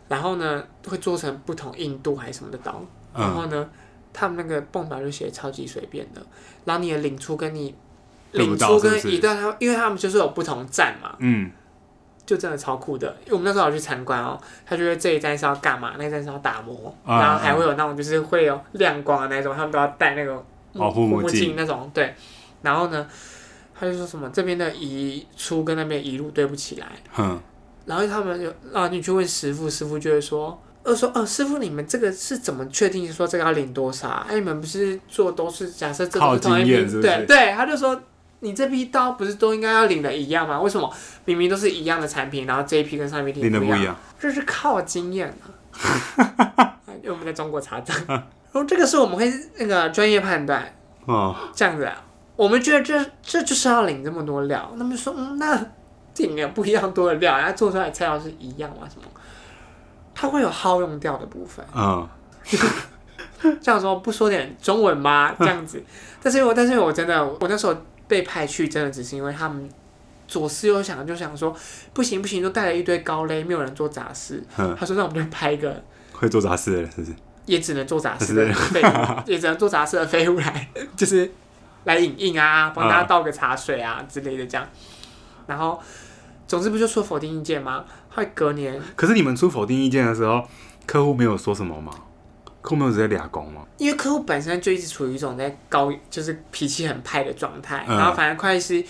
[0.07, 3.69] 然后呢会做成不同硬度还是什么的刀，嗯、然后呢
[4.11, 6.21] 他们那个泵表就写超级随便的，
[6.65, 7.75] 然后你的领出跟你
[8.31, 11.51] 领出跟一段，他因为他们就是有不同站嘛，嗯。
[12.29, 20.37] 就真的超酷的，因为我们那时候有去参观哦，他觉得这一站是要干嘛，那一站是要打磨，啊、然后还会有那种就是会有亮光的那种，他们都要戴那个
[20.91, 22.13] 护目镜那种，对。
[22.61, 23.07] 然后呢，
[23.73, 26.87] 他就说什么这边的移出跟那边移入对不起来，
[27.17, 27.39] 嗯。
[27.87, 34.23] 然后他们就啊，你去问师傅，师傅就会说，呃，说哦，师傅你们这个是怎么确定说这个要领多少？
[34.29, 37.99] 哎，你们不是做都是假设这是同一批，对对，他就说。
[38.41, 40.59] 你这批刀不是都应该要领的一样吗？
[40.59, 40.91] 为什么
[41.25, 43.95] 明明都是一样的产品，然后这一批跟上一批领的不一样？
[44.19, 45.33] 这是靠经验
[45.73, 46.77] 啊！
[47.01, 50.73] 因为我们在中国查账，然后这个是我们会那个专业判断
[51.05, 51.95] 哦，这样子啊，
[52.35, 54.71] 我们觉得这这就是要领这么多料。
[54.75, 55.59] 那么说，嗯，那
[56.13, 58.87] 点个不一样多的料，然后做出来的菜肴是一样吗？
[58.89, 59.03] 什么？
[60.13, 61.65] 它会有耗用掉的部分。
[61.73, 62.05] 嗯，
[63.61, 65.33] 这样说不说点中文吗？
[65.39, 65.81] 这样子，
[66.21, 67.73] 但是我但是我真的，我那时候
[68.09, 69.69] 被派去，真的只是因为他们
[70.27, 71.55] 左思右想，就想说
[71.93, 74.43] 不行不行，就带了一堆高勒，没有人做杂事。
[74.57, 77.15] 嗯、他说那我们就派一个会做杂事的人，是不是？
[77.45, 81.31] 也只能做杂事的废物，也只能做杂事的废物来，就是
[81.85, 84.67] 来影印啊，帮大家倒个茶水啊、嗯、之类的这样。
[85.47, 85.79] 然后，
[86.47, 87.85] 总之不就出否定意见吗？
[88.09, 90.43] 会隔年，可是你们出否定意见的时候，
[90.85, 91.91] 客户没有说什么吗？
[92.61, 93.65] 客户没有直接俩工吗？
[93.77, 97.85] 因为客户本身就一直处于一种在高，就是脾气很派的状态。
[97.87, 98.87] 嗯、然后反正会计师，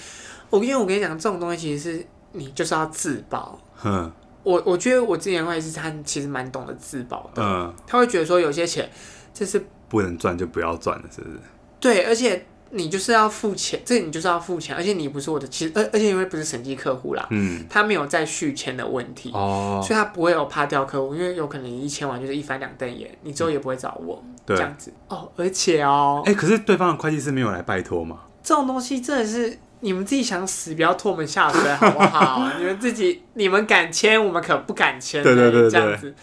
[0.49, 3.59] 我因为我跟你讲，这种东西其实是你就是要自保。
[3.83, 4.11] 嗯，
[4.43, 7.43] 我我觉得我之前会计师他其实蛮懂得自保的。
[7.43, 8.89] 嗯，他会觉得说有些钱
[9.33, 11.37] 这是不能赚就不要赚了，是不是？
[11.79, 12.45] 对，而且。
[12.71, 28.19] 你就是要付钱，这你就是要付钱，而且你不是我的，其实而而且因为不是审计客户啦，嗯，他没有再续签的问题，哦，所以他不会有怕掉客户，因为有可能你一签完就是一翻两瞪眼，你之后也不会找我，嗯、这样子，哦，而且哦，哎、欸，可是对方的会计师没有来拜托吗？
[28.43, 32.47] 这种东西真的是你们自己想死，不要拖我们下水好不好？
[32.59, 36.13] 你们自己，你们敢签，我们可不敢签，对对对对，这样子，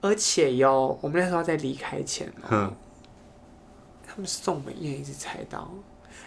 [0.00, 2.72] 而且哟，我们那时候在离开前，嗯。
[4.14, 5.66] 他们送我们验一支菜刀，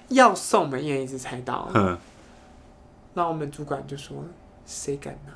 [0.08, 1.69] 要送我们验一支菜刀。
[1.76, 1.95] 嗯，
[3.13, 4.26] 那我们主管就说
[4.65, 5.32] ：“谁敢拿？”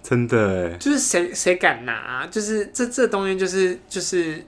[0.00, 2.24] 真的，就是谁谁敢拿？
[2.28, 4.46] 就是这这东西，就是就是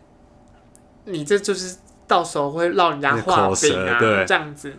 [1.07, 1.77] 你这就是
[2.07, 4.73] 到时候会让人家画饼啊，对这样子。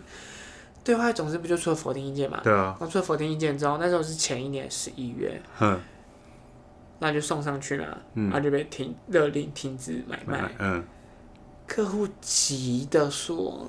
[0.82, 2.40] 对话总之不就出了否定意见嘛？
[2.42, 2.76] 对啊。
[2.78, 5.38] 然后出了否定意见之后，那时候是前一年十一月。
[5.60, 5.78] 嗯。
[7.00, 10.50] 那就送上去了，嗯，然后就被停勒令停止买卖。
[10.58, 10.82] 嗯。
[11.66, 13.66] 客户急的说：“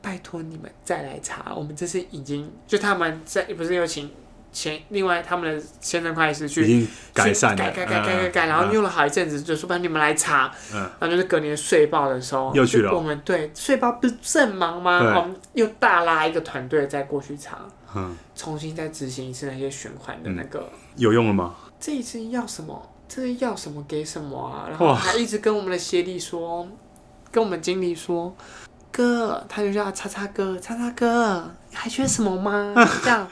[0.00, 4.10] 拜托你们再来查，我们这次已经就他们在不是有请
[4.52, 14.98] 前另外他们的签证会计师去已经改善改改改改改改，然后用了好一阵子，就说把你们来查，嗯，然后就是隔年税报的时候又去了，我们对税报不是正忙吗？
[15.16, 17.58] 我们又大拉一个团队再过去查，
[17.96, 21.56] 嗯，重新再执行一次那些选款的那个有用了吗？
[21.80, 22.90] 这一次要什么？
[23.08, 24.66] 这是要什么给什么啊？
[24.68, 26.68] 然后还一直跟我们的协理说。”
[27.34, 28.32] 跟我们经理说，
[28.92, 32.72] 哥，他就叫叉叉哥，叉叉哥，还缺什么吗？
[33.02, 33.26] 这样，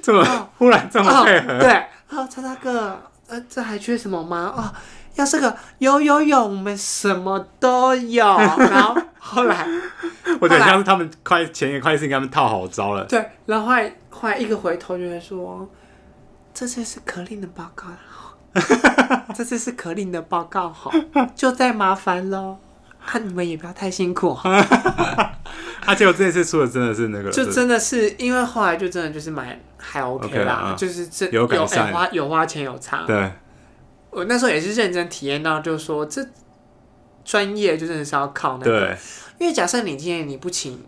[0.00, 0.24] 怎么
[0.56, 4.50] 忽然这么配合，哦、对，哦，叉叉哥，呃，这还缺什么吗？
[4.56, 4.72] 哦，
[5.16, 8.24] 要这个，有有有，我们什么都有。
[8.56, 9.68] 然后后来，
[10.40, 13.04] 我觉得像是他们快前一个会计师给他们套好招了。
[13.04, 15.68] 对，然后后来后来一个回头就会说，
[16.54, 17.88] 这次是可令的报告，
[19.34, 20.90] 这次是可令的报告，好，
[21.34, 22.56] 就再麻烦喽。
[23.06, 24.36] 看、啊、你们也不要太辛苦，
[25.86, 33.04] 而且我这次出的真的是那个，就真的是因为后来就真的就是买还 OK 啦就是这有有花有花钱有差。
[33.06, 33.32] 对，
[34.10, 36.26] 我那时候也是认真体验到，就是说这
[37.24, 38.96] 专业就真的是要靠那个，
[39.38, 40.82] 因为假设你今天你不请，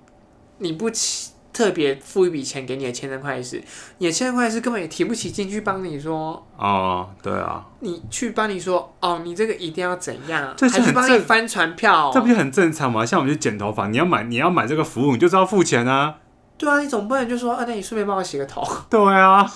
[0.58, 1.35] 你不请。
[1.56, 3.64] 特别付一笔钱给你的签证会计师，
[3.96, 13.06] 你的签证会计师根本也提不起劲去帮你说哦，对啊，你去帮你说哦，你这个一定要怎样，这还去帮你翻船票，这不就很正常吗？
[13.06, 16.16] 像我们去剪头发，你要买你要买这个服务，你就是要付钱啊。
[16.58, 18.62] 对啊，你总不能就说啊，那你顺便帮我洗个头。
[18.90, 19.50] 对啊，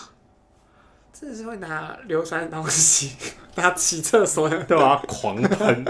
[1.13, 3.13] 真的是会拿硫酸的东西
[3.57, 5.85] 拿洗厕所的，对啊，狂喷。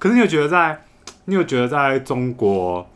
[0.00, 0.84] 可是你有觉得在，
[1.26, 2.88] 你有觉得在中国？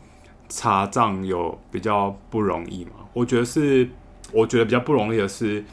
[0.49, 2.91] 查账有比较不容易嘛？
[3.13, 3.87] 我觉得是，
[4.31, 5.63] 我觉得比较不容易的是，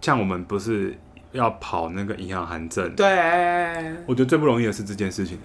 [0.00, 0.96] 像我们不是
[1.32, 2.94] 要跑那个银行函证？
[2.96, 3.06] 对，
[4.06, 5.38] 我觉得最不容易的是这件事情，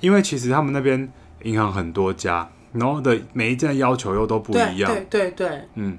[0.00, 1.08] 因为其实他们那边
[1.44, 4.92] 银行很多家，然后的每一件的要求又都不一样。
[4.92, 5.96] 对对对，嗯，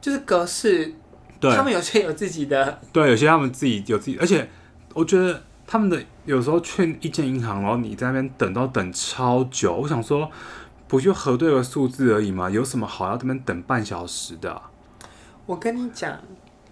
[0.00, 0.92] 就是格式，
[1.38, 4.48] 对，他们有些有自己的，对，有些他们自己有自己，而且
[4.92, 10.30] 我觉得他们的有时候去一间银行，然后你在那边等到等超久，我想说。
[10.88, 12.48] 不就核对个数字而已吗？
[12.48, 14.70] 有什么好要这边等半小时的啊？
[15.44, 16.16] 我跟你讲，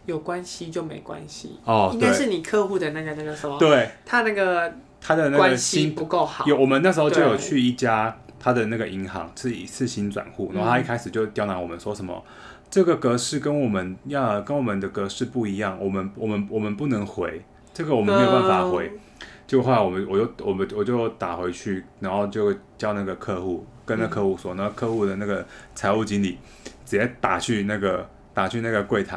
[0.07, 3.59] 有关系就没关系哦，应该是你客户的那个那个什么？
[3.59, 6.45] 对，他那个他的那个关系不够好。
[6.47, 12.33] 有，我们那时候就有去一家他的那个银行，是一次新转户，然后他一开始就刁难我们说什么，嗯、
[12.71, 18.93] 这个格式跟我们要跟我们的格式不一样，我们我们我们不能回，这个我们没有办法回。
[18.95, 19.01] 嗯
[19.47, 26.39] 就后来我们我就我们我就打回去，然后就叫那个客户跟那客户说，那客户的那个财务经理
[26.85, 29.17] 直接打去那个打去那个柜台，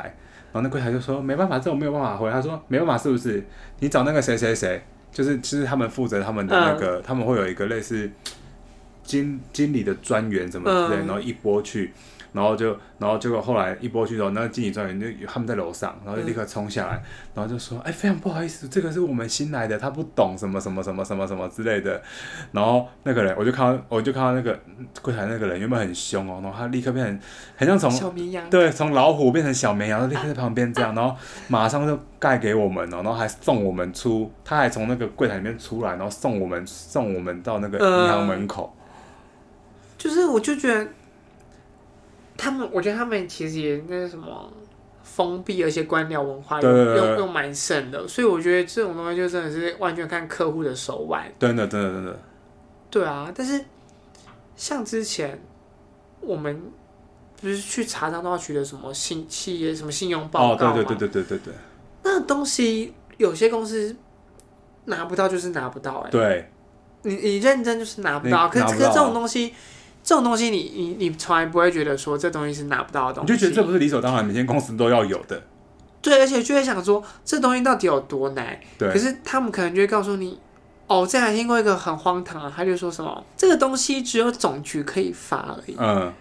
[0.52, 2.30] 然后那柜台就说没办法，这我没有办法回。
[2.32, 3.44] 他说没办法，是不是？
[3.80, 8.10] 你找那个谁谁谁，就是其实他们负责他们的那个，他们会有一个类似
[9.04, 11.92] 经经理的专员什么之类，然后一拨去。
[12.38, 22.00] 然后就然后结果后来一波去之后，那个经理专员就他们在楼上，然后就立刻冲下来，嗯、然后就说：“哎，非常不好意思，这个是我们新来的，他不懂什么什么什么什么什么之类的。”
[22.54, 24.60] 然后那个人我就看到我就看到那个
[25.02, 27.20] 柜台那个人原本很凶哦，然后他立刻变成
[27.56, 31.16] 很像从小绵羊，对，从老虎变成小绵羊，立刻在旁边这样，然后
[31.48, 38.64] 马上就盖给我们，然后还送我们出，他还从那个柜台里面出来，然后送我们送我们到那个银行门口。
[38.64, 38.78] 呃
[39.98, 40.88] 就是，我就觉得
[42.38, 44.54] 他们，我觉得他们其实也那个什么
[45.02, 51.30] 封闭，而且官僚文化又又又蛮盛的，所以我觉得这种东西就真的是完全看客户的手腕。
[51.40, 52.20] 真的，真的，真的。
[52.92, 53.60] 对啊，但是
[54.56, 55.42] 像之前
[56.22, 56.62] 我们
[57.42, 60.72] 不是去查账都要取得什么信企业什么信用报告吗？
[60.72, 61.54] 哦，对对对对对对对。
[62.04, 63.96] 那东西有些公司
[64.86, 66.52] 拿不到就是拿不到，欸，哎，对，
[67.02, 69.54] 你你认真就是拿不到，可是可是这种东西。
[70.08, 75.44] 这种东西你，你你你从来不会觉得说这东西是拿不到的东西，你就觉得这不是理所当然，每间公司都要有的。
[76.02, 78.58] 对，而且就会想说这东西到底有多难？
[78.78, 78.90] 对。
[78.90, 80.40] 可是他们可能就会告诉你，
[80.88, 85.76] 哦，这还听过一个很荒唐啊，他就说什么这个东西只有总局可以发而已。
[85.78, 86.14] 嗯。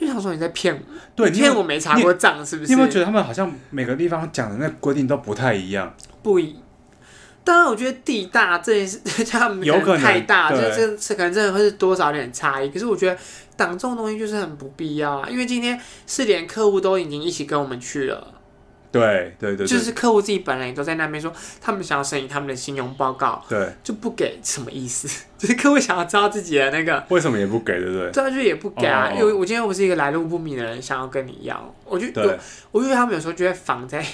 [0.00, 0.80] 就想说你在骗我，
[1.14, 2.66] 对，骗我没查过账是不是？
[2.66, 5.94] 你有没有觉得他们好像每个地方讲的那规定都不太一样？
[6.24, 6.56] 不一。
[7.44, 12.70] 当然，我觉得地大这件事， 他们可能太大，这这这可能真的会是多少点差异。
[12.70, 13.18] 可是我觉得
[13.56, 18.34] 挡这种东西就是很不必要啊，因为今天是连客户都已经一起跟我们去了，
[18.92, 25.08] 对对对，就是客户自己本来也都在那边说，他们想要审议他们的信用报告，对，就不给什么意思？
[25.36, 28.10] 就是客户想要知道自己的那个，为什么也不给，对不对？
[28.12, 32.38] 对啊，就也不给啊，因为我今天我是一个来路不明的人，想要跟你要，我就对，
[32.70, 34.04] 我觉得他们有时候就会防在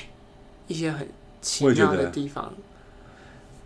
[0.67, 1.07] 一些很
[1.43, 2.51] 奇妙的地方。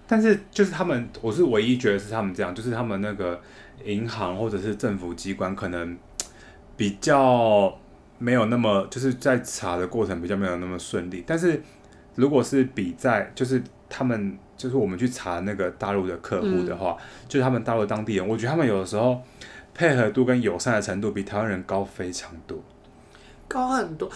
[0.06, 3.40] 但是就是他们，我是唯一觉得是他们这样，就是他们那个
[3.84, 5.96] 银行或者是政府机关可能
[6.76, 7.74] 比较
[8.18, 11.24] 没有那么，就是在查的过程比较没有那么顺利。
[11.26, 11.62] 但是
[12.14, 19.22] 如果是比在就是他们就是我们去查那个大陆的客户的话，嗯、就是他们大陆当地人，我觉得他们有的时候
[19.72, 22.62] 配合度跟友善的程度比台湾人高非常多，
[23.48, 24.10] 高很多。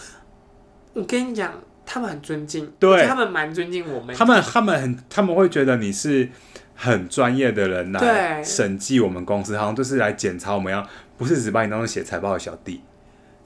[0.93, 1.51] 我跟你讲。
[1.89, 4.13] 他们很尊敬，对，他们蛮尊敬我们。
[4.13, 6.27] 他们他们很他们会觉得你是
[6.75, 10.85] 很专业的人来审计我们公司，好像就是来检查我们，要
[11.17, 12.83] 不是只把你当成写财报的小弟。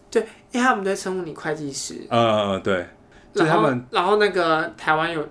[0.09, 2.01] 对，因为他们在称呼你会计师。
[2.09, 2.83] 呃，对。
[3.33, 5.23] 然后他们，然后那个台湾有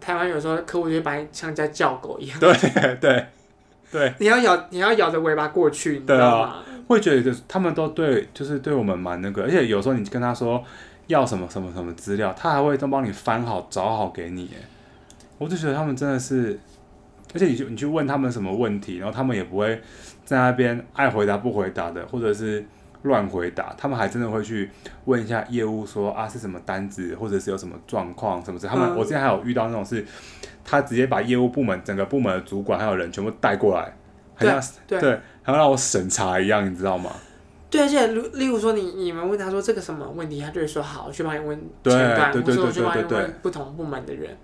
[0.00, 2.40] 台湾有时候客户就会把你像在叫狗一样。
[2.40, 2.50] 对
[2.98, 3.26] 对
[3.92, 4.14] 对。
[4.18, 6.62] 你要咬你要咬着尾巴过去，你知道吗？
[6.88, 10.64] 会觉得就是他们都对，就是对我们蛮那个，而且有时候你跟他说。
[11.06, 14.64] 要什么什么什么资料，他还会都帮你翻好找好给你，哎，
[15.38, 16.58] 我就觉得他们真的是，
[17.34, 19.80] 而且你就你去问他们什么问题，然后他们也不会
[20.24, 22.64] 在那边爱回答不回答的，或者是
[23.02, 24.70] 乱回答，他们还真的会去
[25.04, 28.66] 问一下业务说啊是什么单子，或者是有什么状况什么之。
[28.66, 30.02] 他们、嗯、我之前还有遇到那种是，
[30.64, 33.92] 他直接把业务部门整个部门的主管还有人全部带过来，
[34.34, 37.10] 好像对，对，还要让我审查一样，你知道吗？
[37.74, 44.38] 对，而且例如说你你们问他说这个什么问题，他就会说好，我去帮你问前端，或者我去帮你问不同部门的人。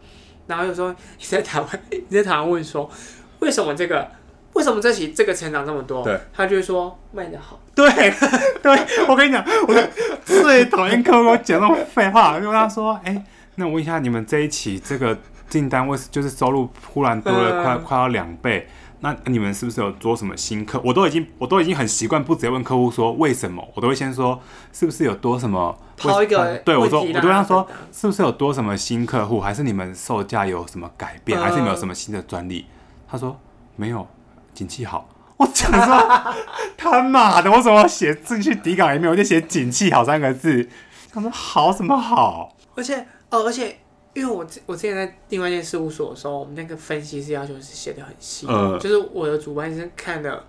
[0.49, 2.91] 然后有时候你在台湾，你在台湾问说
[3.39, 4.09] 为什么这个
[4.55, 6.03] 为什么这期这个成长这么多？
[6.03, 7.61] 对，他就会说卖的好。
[7.73, 7.89] 对
[8.61, 9.89] 对，我跟你讲，我
[10.25, 15.17] 最讨厌客户讲那种废话，就跟他说，哎，那我问一下，你们这一期这个
[15.49, 18.67] 订单为就是收入忽然多了快、嗯、快要两倍？
[19.03, 20.81] 那你们是不是有做什么新客？
[20.85, 24.39] 我都已经我都已经很习惯不直接问客户说为什么，我都会先说
[24.73, 25.79] 是不是有多什么？
[25.97, 32.67] 抛一个对我说，我都跟他说是不是有多什么新客户，还是你们售价有什么改变，还是你们有什么新的专利？
[33.09, 33.39] 他说
[33.77, 34.07] 没有，
[34.53, 35.09] 景气好。
[35.39, 36.35] 我讲说
[36.77, 40.69] 他妈的，我怎么写进去底稿里面我就写景气好三个字？
[41.11, 42.55] 他说好什么好？
[42.75, 43.79] 而且哦，而且。
[44.13, 50.45] 因为我我之前在另外一间事务所的时候，我们那个分析师要求是写的很细，嗯，就是我的主办是看的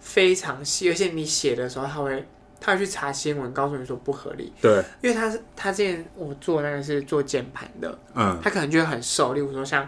[0.00, 2.26] 非常细，而且你写的时候，他会
[2.58, 4.50] 他会去查新闻，告诉你说不合理。
[4.62, 9.86] 对，因为他是他之前我做那个是做键盘的，嗯，他可能觉得很瘦，例如说像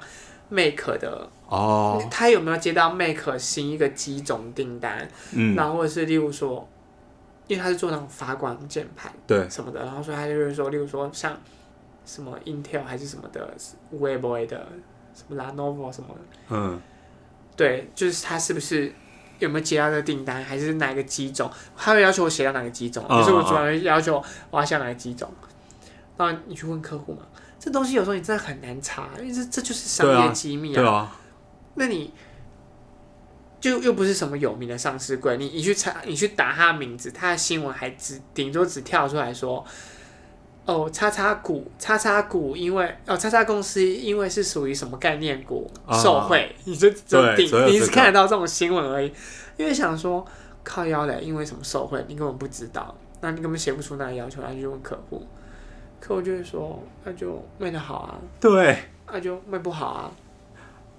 [0.50, 5.08] Make 的哦，他有没有接到 Make 新一个机种订单？
[5.32, 6.68] 嗯，然后或者是例如说，
[7.46, 11.34] 因为他是做那种发光键盘，对什么的，然后所以他就是说，例如说像。
[12.08, 13.54] 什么 Intel 还是什么的
[13.94, 14.66] ，Weibo 的，
[15.14, 16.80] 什么 Lenovo 什么的，嗯，
[17.54, 18.90] 对，就是他是不是
[19.38, 21.50] 有没有接到这个订单，还是哪个机种？
[21.76, 25.30] 他会要求我写到哪个机种，可是我主要要求我要写哪个机种。
[26.16, 27.22] 那你去问客户嘛，
[27.60, 30.74] 这东西有时候你真的很难查，因为这这就是商业机密啊。
[30.74, 31.16] 对啊。
[31.74, 32.12] 那你
[33.60, 39.64] 就又不是什么有名的上市柜，你你去查，你去打他的名字，他的新闻还只顶多只跳出来说，
[40.68, 45.66] 哦，叉叉股，叉叉股，因为哦，叉叉公司因为是属于什么概念股？
[45.90, 49.10] 受贿，哦、你就就顶，你只看得到这种新闻而已。
[49.56, 50.22] 因为想说
[50.62, 55.26] 靠腰嘞，因为什么受贿，你根本不知道，那你根本写不出那个要求，那就问客户，
[55.98, 58.76] 客户就会说，那就卖的好啊，对，
[59.10, 60.12] 那就卖不好啊。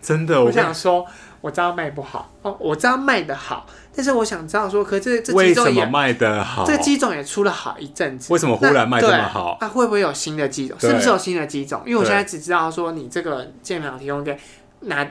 [0.02, 1.06] 真的，我想说，
[1.42, 9.58] 我知道卖不好哦，我知道卖的好，但是我想知道说，可是这这机种也卖的好，这个机种也出了好一阵子，为什么忽然卖这么好？
[9.60, 10.80] 那、啊、会不会有新的机种？
[10.80, 11.82] 是不是有新的机种？
[11.86, 14.38] 因为我现在只知道说，你这个键盘提供给
[14.82, 15.06] 哪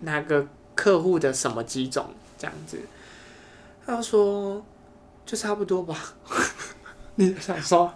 [0.00, 2.06] 哪个客户的什么机种
[2.38, 2.78] 这样子，
[3.86, 4.62] 他说
[5.24, 5.96] 就差不多吧。
[7.16, 7.92] 你想说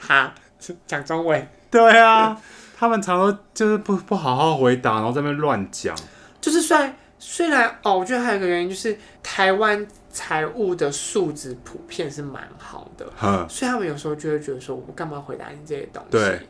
[0.00, 0.34] 哈？
[0.86, 1.48] 讲中文？
[1.70, 2.36] 对啊。
[2.82, 5.96] 他们常常就是不不好好回答，然后在那边乱讲。
[6.40, 16.08] 就是虽然虽然哦，我觉得还有一个原因就是台湾财务的素质普遍是蛮好的，嗯，所以他们有时候就会觉得说，我干嘛回答你这些东西？
[16.10, 16.40] 对。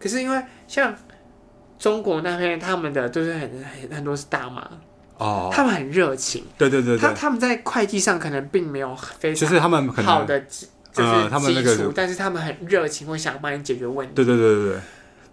[0.00, 0.94] 可是因为像
[1.78, 4.66] 中国那边，他们的都是很很很多是大妈
[5.18, 6.44] 哦，他们很热情。
[6.56, 14.14] 对对对，对，他他们在会计上可能并没有非常就是他们好的就是基础，但是他们很热情，会想帮你解决问题。
[14.14, 14.80] 对对对对对。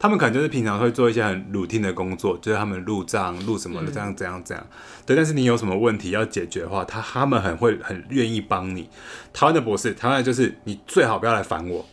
[0.01, 4.67] 他们可能就是平常会做一些很 routine 的工作，就是他们入账、录什么的，这样、这样、这样。
[5.05, 8.89] 对，但是你有什么问题要解决的话，他他们很会、很愿意帮你。
[9.31, 11.85] 台湾的博士，台湾的就是你最好不要来烦我。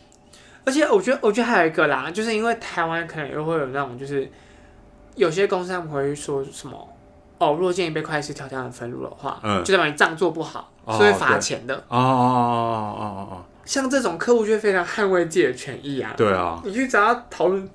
[0.65, 4.27] 而且我觉得，我觉得还有一个啦，就是因为台湾可能又会有那种，就是
[5.13, 6.75] 有些公司他们会说什么
[7.37, 11.75] 哦，如果建议被会计师调降分录的话，嗯，就代表你账做不好，是会罚钱的。
[11.75, 13.45] 哦哦哦哦哦哦。
[13.65, 16.11] 像这种客户就会非常捍卫自己的权益啊。
[16.17, 16.59] 对啊。
[16.65, 17.69] 你去找他讨论。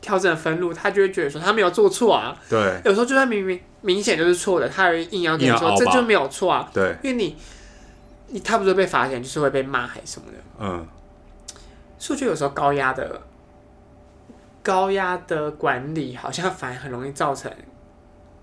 [0.00, 2.36] 调整分路，他就会觉得说他没有做错啊。
[2.48, 6.68] 对，有时候就算明明明显就是错的，他还硬要跟你说这就没有错啊。
[6.72, 7.36] 对，因为你
[8.28, 10.38] 你差不多被罚钱，就是会被骂还是什么的。
[10.60, 10.86] 嗯，
[11.98, 13.20] 数据有时候高压的
[14.62, 17.50] 高压的管理，好像反而很容易造成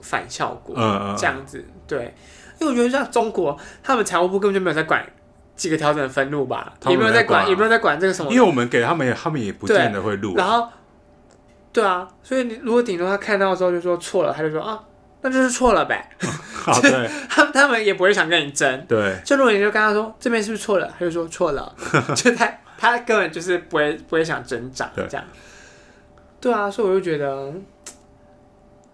[0.01, 0.75] 反效果。
[0.77, 2.13] 嗯嗯，这样子对，
[2.59, 5.05] 因为我觉得像中国，他们财务部根本就没有在管
[5.55, 8.31] 几个调整分录吧，也没有在管，也没有在管这个什么。
[8.31, 10.35] 因为我们给他们，他们也不见得会录。
[10.35, 10.67] 然后。
[11.73, 14.79] 对啊，所以你如果顶多他看到之后就说错了，他就说啊，
[15.21, 16.07] 那就是错了呗。
[16.53, 18.85] 好，对， 他他们也不会想跟你争。
[18.87, 21.75] 对，就如果你就跟他说这边是不是错了，他就说错了，
[22.15, 22.47] 就他
[22.77, 25.25] 他根本就是不会不会想挣扎这样。
[26.39, 27.51] 对啊，所以我就觉得，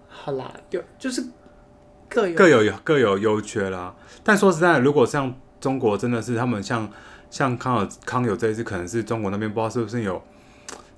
[0.08, 1.22] 好啦，有就是
[2.08, 3.94] 各有各有各有优缺啦。
[4.24, 6.90] 但说实在的，如果像中国真的是他们像
[7.30, 10.22] 像康有康有这一次，可能是中国那边不知道是不是有。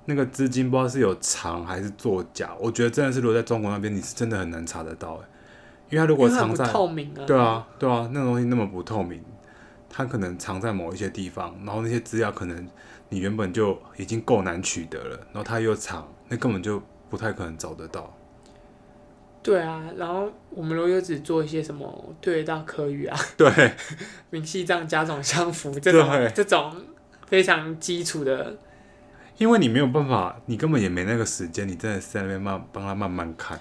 [0.04, 5.28] 那个资金不知道是有藏还是作假，我觉得真的是如果在中国那边，你是真的很难查得到哎，
[5.90, 9.22] 因为他如果藏在透明啊，对啊对啊，那个东西那么不透明，
[9.88, 12.68] 它可能藏在某一些地方，然后那些资料可能
[13.10, 18.12] 你原本就已经够难取得了，然后他又藏，那根本就不太可能找得到。
[19.40, 23.72] 对啊，然后我们如果又只做一些什么对得到科语啊，对，
[24.30, 26.74] 明细账加总相符这种对这种
[27.28, 28.56] 非常基础的。
[29.42, 33.58] 因为你没有办法，你根本也没那个时间，你真的是在那边慢帮他慢慢看，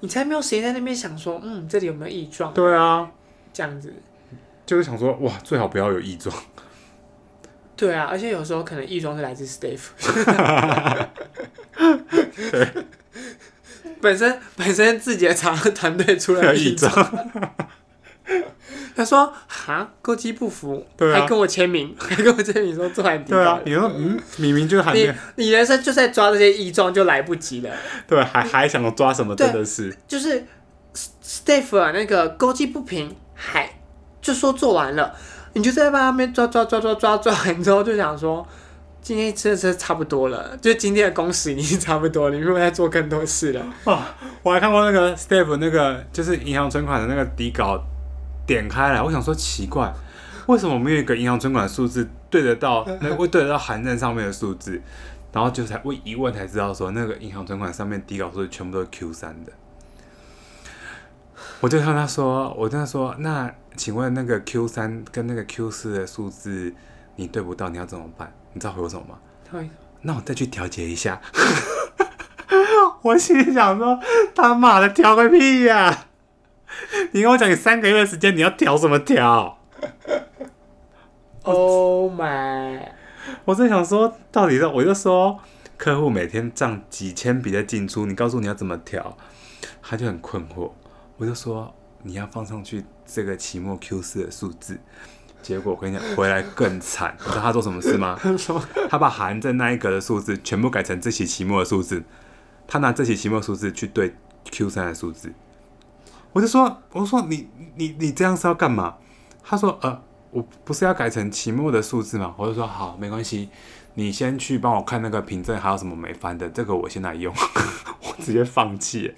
[0.00, 2.52] 你才没有时间在那边想说，嗯，这里有没有异状？
[2.52, 3.08] 对啊，
[3.52, 3.94] 这样子，
[4.66, 6.36] 就是想说，哇，最好不要有异状。
[7.76, 9.80] 对啊，而且有时候可能异状是来自 Steve，
[12.50, 12.68] 对，
[14.00, 16.92] 本身本身自己的厂团队出来异状。
[19.00, 23.36] 他说：“哈，勾机不服，啊、还跟我签名， 还跟我签名说做完底稿。
[23.38, 27.70] 对啊，你说嗯，明明就还没，你你人生就在抓这些异状就来不及了。
[28.06, 29.34] 对，还还想抓什么？
[29.34, 30.44] 真的是，就是
[31.24, 33.70] Steph 那个勾机不平，还
[34.20, 35.14] 就说做完了，
[35.54, 38.46] 你就在那边抓抓抓抓抓抓完之后就想说，
[39.00, 43.64] 今天真的是差不多了，就今天的工时已经差不多了，你不用再做更多事了。
[43.84, 43.98] 哦，
[44.42, 47.82] 我还看过那个 Steph 那个就是银行存款的那个底稿。”
[48.50, 49.94] 点开来，我想说奇怪，
[50.46, 52.84] 为什么没有一个银行存款数字对得到？
[53.00, 54.82] 那会对得到函证上面的数字？
[55.32, 59.52] 然后就才问一问才知道说，那个银行存款上面底稿数字全部都是 Q 三的。
[61.60, 66.74] 我就跟他说，我跟他说，那请问那个 Q 三跟那个 Q 四的数字
[67.14, 68.32] 你对不到，你要怎么办？
[68.52, 69.18] 你知道回我什么吗？
[69.48, 69.70] 对，
[70.02, 71.20] 那我再去调节一下。
[73.02, 73.96] 我心里想说，
[74.34, 76.06] 他妈的调个屁呀、啊！
[77.12, 79.58] 你跟我讲，你三个月的时间，你要调什么调？
[81.42, 82.78] Oh my！
[83.46, 85.40] 我在想说，到底是我就说，
[85.78, 89.16] 客户每天账几千笔的进出，你告诉你要怎么调，
[89.82, 90.70] 他就很困惑。
[91.16, 94.78] 我就说，你要放上去这个期末 Q 四的数字。
[95.40, 97.16] 结果我跟你讲，回来更惨。
[97.18, 98.20] 你知道他做 什么事吗？
[98.90, 102.04] 他把含在那一格的数字全部改成这期期末的数字。
[102.68, 104.14] 他拿这期期末数字去对
[104.50, 105.32] Q 三的数字。
[106.32, 108.96] 我就说，我说你你你这样是要干嘛？
[109.42, 110.00] 他说呃，
[110.30, 112.34] 我不是要改成期末的数字吗？
[112.36, 113.48] 我就说好，没关系，
[113.94, 117.34] 你先去帮我看那个凭证还有什么没翻的，这个我先来用。
[118.02, 119.14] 我直接放弃。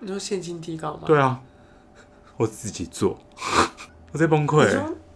[0.00, 1.04] 你说现金提高吗？
[1.06, 1.40] 对啊，
[2.36, 3.18] 我自己做，
[4.12, 4.68] 我在崩溃。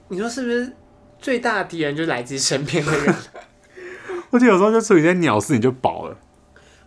[0.08, 0.72] 你说是不是
[1.18, 3.14] 最大的敌人就来自身边的人？
[4.30, 6.16] 我觉得有时候就处理一些鸟事，你就饱了。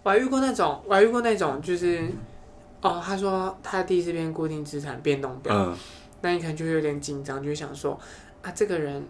[0.01, 2.09] 我还遇过那种，我还遇过那种，就是
[2.81, 5.77] 哦，他说他第一次编固定资产变动表，嗯，
[6.21, 7.99] 那你可能就会有点紧张，就会想说
[8.41, 9.05] 啊，这个人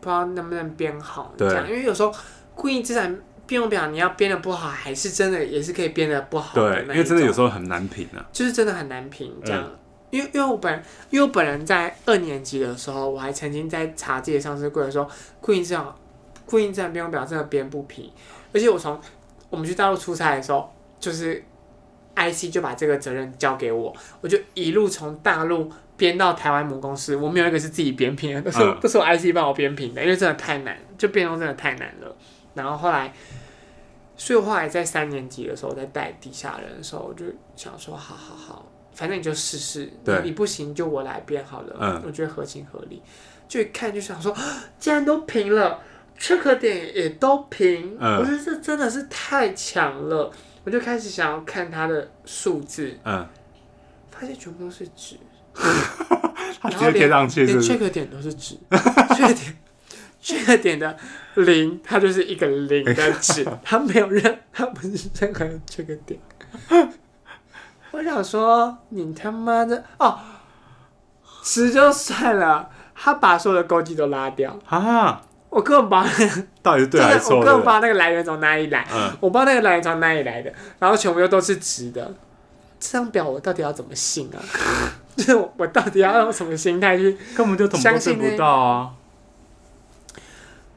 [0.00, 2.12] 不知道能不能编好，这样，因为有时候
[2.54, 9.62] 固定资产变动表你要编的不好，还是真的也是可以编的不好的，对，因为真的有时候很难评啊，就是真的很难评这样。
[9.64, 9.78] 嗯。
[10.12, 15.08] 因为因为我本因为我本人在二年级的时候，我还曾经在查自己的上市柜的时候，
[15.40, 15.82] 固定资产
[16.44, 18.12] 固定资产变动表真的编不平，
[18.52, 19.00] 而且我从
[19.48, 21.42] 我们去大陆出差的时候，就是
[22.14, 32.16] IC 就把这个责任交给我，我就一路从大陆编到台湾母公司，我没有一个是自己编平的，都是、嗯、都是我 IC 帮我编平的，因为真的太难，就变动真的太难了。
[32.54, 33.12] 然后后来，
[34.16, 37.24] 所以我后来在三年级的时候，在带底下人的时候，我就
[37.56, 38.66] 想说，好好好。
[38.94, 39.90] 反正你就试试，
[40.22, 41.76] 你不行就我来编好了。
[41.80, 43.02] 嗯，我觉得合情合理。
[43.48, 44.36] 就一看就想说，
[44.78, 45.80] 既然都平了
[46.18, 50.30] ，check 点也都平，嗯，我觉得这真的是太强了。
[50.64, 53.26] 我就开始想要看它的数字，嗯，
[54.10, 55.16] 发现全部都是纸，
[56.62, 57.28] 然后连连
[57.60, 59.56] check 点都是纸， check 点
[60.22, 60.96] check 点的
[61.34, 66.20] 零，它就是一个零的纸， 它没有任，它不是任何 check 点。
[67.90, 70.18] 我想说，你他妈的哦，
[71.42, 75.20] 十就算了，他把所有的勾稽都拉掉啊！
[75.52, 82.10] 我根本不知道 到底是对还是错，我根本不知道那个来源从哪里来，嗯、我不知道那个来源从哪里来的，然后全部又都是直的，
[82.80, 84.40] 这张表我到底要怎么信啊？
[85.14, 87.18] 就是我，我到底要用什么心态去？
[87.36, 88.90] 根本就相信不到啊！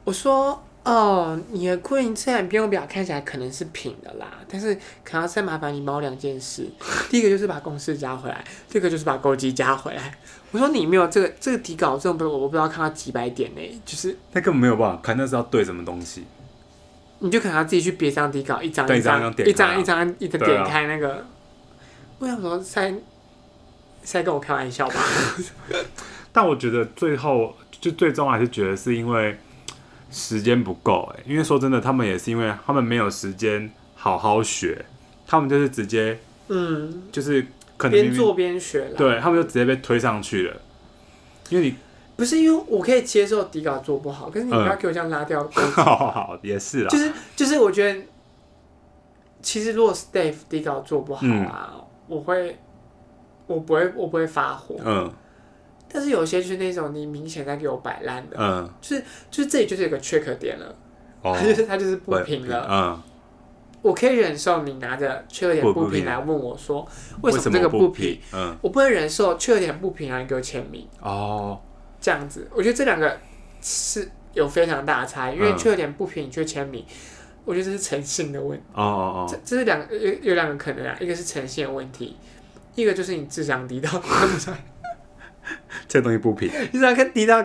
[0.04, 0.62] 我说。
[0.86, 4.72] 哦，你的固定资产编动表看起来可能是平的啦，但是
[5.02, 6.64] 可能要再麻烦你帮我两件事。
[7.10, 10.16] 第一个就是把公式加回来，第二个就是把勾机加回来。
[10.52, 16.22] 我说你没有这个这个底稿，这种不我不知道看到几百点呢，就是那根本没有办法看，那是要对什么东西？
[17.18, 21.26] 你就可能要自己去别张底稿，一张一张一张一张一直点开那个。
[22.20, 22.94] 为什么在
[24.04, 24.94] 在跟我开玩笑吧？
[26.32, 29.36] 但我觉得最后就最终还是觉得是因为。
[30.10, 34.84] 时间不够哎，因为说真的，他们也是因为他们没有时间好好学，
[35.26, 37.46] 他们就是直接，嗯，就是
[37.76, 40.56] 可能边做边学，对，他们就直接被推上去了。
[41.50, 41.74] 因为你
[42.16, 45.46] 不是因为我可以接受底稿做不好，可是你不要给我这样拉掉。
[45.74, 48.00] 好好也是啦，就是就是我觉得，
[49.42, 52.58] 其实如果 Steve 底稿做不好啊，嗯、我会，
[53.46, 55.12] 我不会，我不会发火，嗯。
[55.96, 60.76] 但是有些就是那种你明显在给我摆烂的，嗯，就是就是这里就是有个 check 点了，
[61.22, 63.02] 哦，就 是它就是不平了，嗯，
[63.80, 66.86] 我可以忍受你拿着 check 点不平来问我说
[67.22, 71.58] 为什么这个不平，嗯，我不能忍受 check 点不平然后你给我签名，哦，
[71.98, 73.18] 这样子，我觉得这两个
[73.62, 76.84] 是有非常大的差异，因为 check 点不平你却签名，
[77.46, 82.14] 我觉得这是诚信的问题，哦哦哦，这这是两个有有两个可能啊，一个是诚信的问题，
[82.74, 84.58] 一个就是你智商低到看不出来。
[85.88, 87.44] 这东西不平，你怎么看底稿，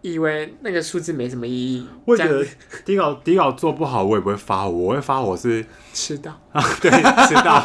[0.00, 1.86] 以为那个数字没什么意义。
[2.04, 2.44] 我觉得
[2.84, 6.90] 底稿底稿做不好，我也不会发火，我会发火是迟到啊， 对，
[7.26, 7.62] 迟到。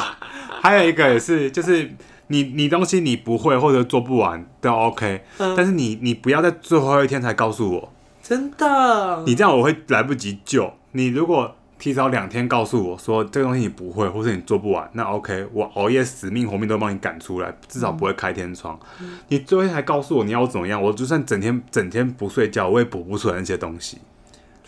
[0.61, 1.91] 还有一个也是，就是
[2.27, 11.07] 你你东西你不会或者做不完都 OK，嗯，但是你你不要在最后一天才告诉我，真的，你这样我会来不及救你。
[11.07, 18.79] 如果提早两天告诉我说这个东西你不会，或是你做不完，那 OK，我熬夜死命活命都帮你赶出来，至少不会开天窗。
[19.01, 23.97] 嗯、你最后一天还告诉我你要我怎么样，我就算整天整天不睡觉，我也补不出来那些东西。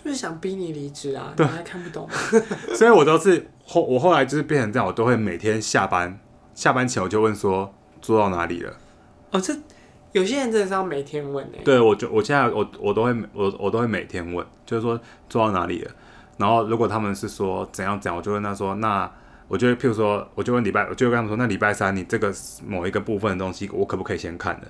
[0.04, 2.06] 就是想逼你离职啊，对，你还看不懂。
[2.76, 6.20] 所以我都是后我后来就是变成这样，我都会每天下班
[6.54, 8.74] 下班前我就问说做到哪里了。
[9.32, 9.56] 哦，这
[10.12, 11.64] 有些人真的是要每天问哎、欸。
[11.64, 15.00] 对，我就我现在我我都会我我都会每天问，就是说
[15.30, 15.92] 做到哪里了。
[16.38, 19.10] 然后，如果他们是说怎样怎样，我就问他说：“那
[19.48, 22.34] 我就譬如说，我就问礼拜，我就跟他们说，那礼拜三你这个
[22.68, 24.68] 某一个部分的东西，我可不可以先看的？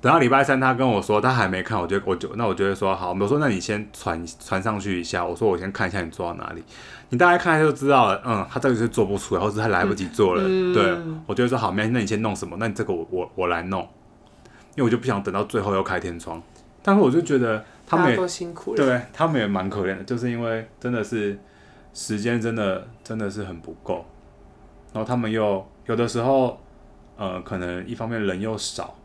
[0.00, 6.62] 等到礼拜三，他跟我说他还没看，我就我就那我就会说好，我说那你先传传上去一下，我说我先看一下你做到哪里，
[7.10, 8.20] 你大概看一下就知道了。
[8.24, 10.42] 嗯，他这个是做不出来，或者他来不及做了。
[10.44, 10.96] 嗯、对，
[11.26, 12.56] 我就会说好，没，那你先弄什么？
[12.58, 13.80] 那你这个我我我来弄，
[14.74, 16.42] 因为我就不想等到最后又开天窗。
[16.82, 21.38] 但是我就觉得他们也都辛苦了，对他们也蛮可怜的，就是因为真的是
[21.92, 24.04] 时间真的真的是很不够，
[24.92, 26.58] 然后他们又有的时候
[27.16, 28.96] 呃，可能一方面人又少。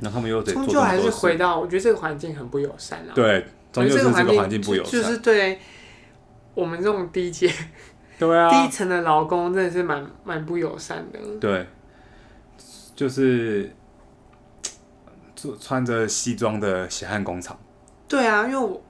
[0.00, 3.10] 那他们又得终究还是回到，我觉得这个环境很不友善啊。
[3.16, 5.58] 对，终究是这个环境不友善，就是对
[6.54, 7.52] 我们这种低阶、
[8.16, 11.18] 对啊， 低层的劳工真的是蛮蛮不友善的。
[11.40, 11.66] 对，
[12.94, 13.68] 就是
[15.60, 17.58] 穿着西装的血汗工厂。
[18.08, 18.82] 对啊，因为我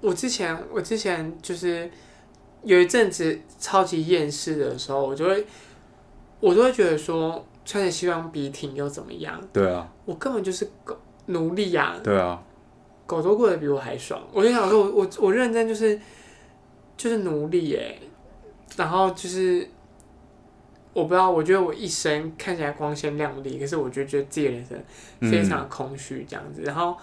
[0.00, 1.90] 我之前我之前就是
[2.62, 5.46] 有一阵子超级厌世的时候，我就会
[6.40, 7.44] 我都会觉得说。
[7.62, 9.40] 穿着西装笔挺又怎么样？
[9.52, 11.94] 对啊，我根本就是狗奴隶呀！
[12.02, 12.42] 对啊，
[13.06, 14.20] 狗都过得比我还爽。
[14.32, 16.00] 我就想说我，我我我认真就是
[16.96, 18.00] 就是奴隶耶。
[18.76, 19.68] 然后就是
[20.92, 26.96] 我不知道，我觉得我一生看起来光鲜亮丽，可是我觉得觉得自己的人生非常空虚这样子，嗯、然后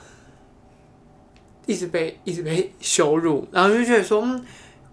[1.65, 4.45] 一直被一直被羞辱，然后就觉得说嗯。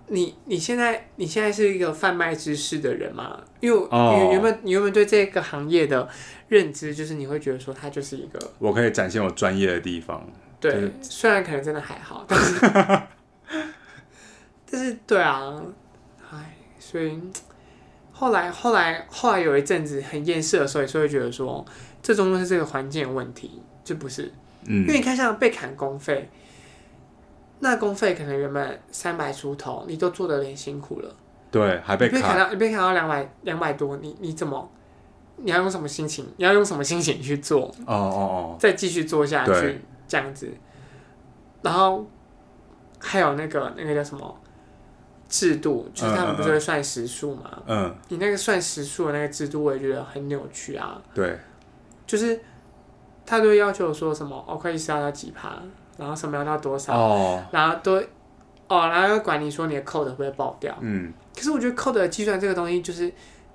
[0.07, 3.43] 你你现在你现在是一个贩卖知识的人吗？
[3.61, 6.07] 因为你原本你原本对这个行业的
[6.49, 10.23] 认知就是你会觉得说它就是一个我可以展现我专业的地方。
[10.61, 12.61] 对，就是、虽然可能真的还好，但是
[14.71, 15.59] 但是对啊，
[16.31, 17.19] 哎，所以
[18.17, 21.63] 后来后来后来有一阵子很厌世的时候，也是会觉得说
[22.01, 24.33] 这终究是这个环境的问题，就不是，
[24.67, 26.31] 嗯，因为你看像被砍工费。
[27.61, 31.17] 那工费可能原本三百出头，你都做的很辛苦了，
[31.51, 34.71] 对，还被砍到，你被砍到两百两百多，你你怎么，
[35.37, 36.27] 你要用什么心情？
[36.37, 37.67] 你要用什么心情去做？
[37.87, 40.53] 哦哦哦，再继续做下去这样子，
[41.63, 42.05] 然后
[42.99, 44.41] 还有那个那个叫什么
[45.29, 47.63] 制度，就是他们不是会算时数嘛？
[47.67, 51.01] 嗯，你那个算时数的那个制度，我也觉得很扭曲啊。
[51.13, 51.39] 对，
[52.07, 52.41] 就是
[53.27, 55.59] 他都会要求说什么，我可以杀到几趴。
[55.97, 57.41] 然后什么要到多少？Oh.
[57.53, 58.03] 然后都
[58.67, 60.77] 哦，然后要管你说你的 code 会不会爆掉？
[60.81, 61.13] 嗯。
[61.37, 63.13] 可是我觉得 code 的计算这个东西，就是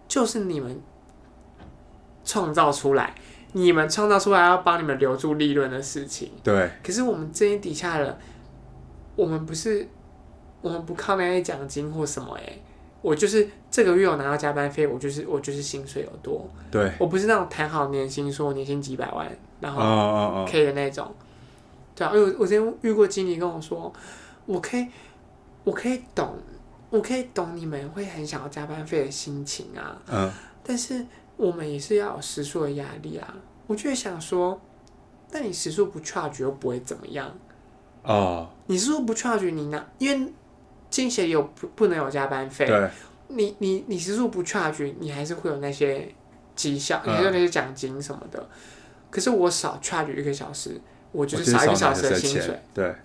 [0.07, 0.81] 就是你们
[2.23, 3.13] 创造出来，
[3.51, 6.31] 你们创造出来要帮你们留住利润的事情。
[6.41, 6.69] 对。
[6.81, 8.17] 可是我们这些底下的，
[9.17, 9.85] 我们不是，
[10.61, 12.61] 我们不靠那些奖金或什么哎、欸，
[13.01, 16.47] 我就是这个月我拿到加班费，我就是我就是薪水有多。
[16.69, 16.91] 对。
[16.99, 19.29] 我不是那种谈好年薪，说年薪几百万，
[19.59, 21.05] 然后 K 的那种。
[21.05, 21.25] Oh, oh, oh.
[21.95, 23.91] 对啊，因为我之前遇过经理跟我说，
[24.45, 24.87] 我可以，
[25.65, 26.33] 我可以懂，
[26.89, 30.01] 我可以懂你们会很想要加班费的心情啊。
[30.09, 30.31] 嗯。
[30.63, 31.05] 但是
[31.35, 33.33] 我们也是要有时数的压力啊。
[33.67, 34.59] 我就会想说，
[35.31, 37.29] 那你时数不 charge 又不会怎么样。
[38.03, 38.47] 哦。
[38.67, 40.33] 你时数不 charge 你拿，因为
[40.89, 42.65] 经协有不不能有加班费。
[42.65, 42.89] 对。
[43.29, 46.07] 你你你时数不 charge，你还是会有那些
[46.55, 48.39] 绩效，你还有那些奖金什么的。
[48.39, 48.47] 嗯。
[49.09, 50.79] 可是我少 charge 一个小时。
[51.11, 52.95] 我就是少一个小时的薪水，对。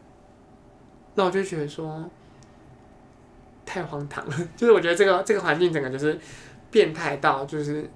[1.14, 2.04] 那我就觉得说，
[3.64, 4.36] 太荒唐了。
[4.54, 6.18] 就是我觉得这个这个环境整个就是
[6.70, 7.88] 变态到，就是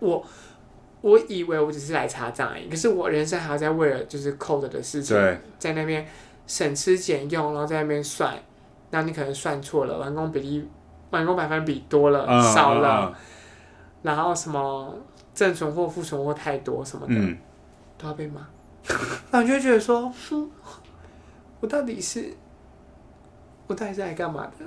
[0.00, 0.26] 我
[1.00, 5.16] 我以为我只是来查账而已，可是我人生还要在为了就是 code 的事情，
[5.60, 6.04] 在那边
[6.48, 8.34] 省吃俭用，然后在那边算，
[8.90, 10.68] 然后你可能算错了，完工比例
[11.10, 13.14] 完工百分比多了、嗯、少了，嗯、
[14.02, 14.94] 然后什么
[15.34, 17.38] 正存货、负存货太多什么的，嗯、
[17.96, 18.40] 都要被骂。
[19.30, 20.50] 那我就会觉得说，哼，
[21.60, 22.34] 我到底是，
[23.66, 24.64] 我到底是来干嘛的？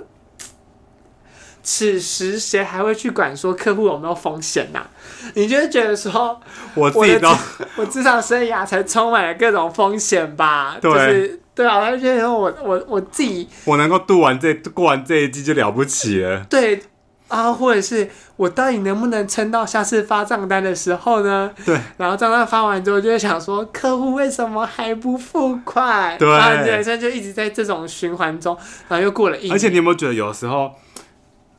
[1.62, 4.90] 此时谁还会去管说客户有没有风险呐、啊？
[5.34, 6.38] 你就会觉得说，
[6.74, 7.28] 我自己都，
[7.76, 10.76] 我职场生涯才充满了各种风险吧？
[10.78, 16.44] 对，就是、对啊，我就觉得说我我我自己，我能够度完这过完这一季就了不起了。
[16.50, 16.82] 对。
[17.26, 21.50] 啊，或者是我到底能不能撑到下次发账单的时候呢？
[21.64, 21.76] 对。
[21.96, 26.16] 然后账单发完之后，就会想说，客户为什么还不付款？
[26.18, 26.28] 对。
[26.28, 28.56] 然后人生就一直在这种循环中，
[28.88, 29.52] 然后又过了一年。
[29.52, 30.72] 而且你有没有觉得，有时候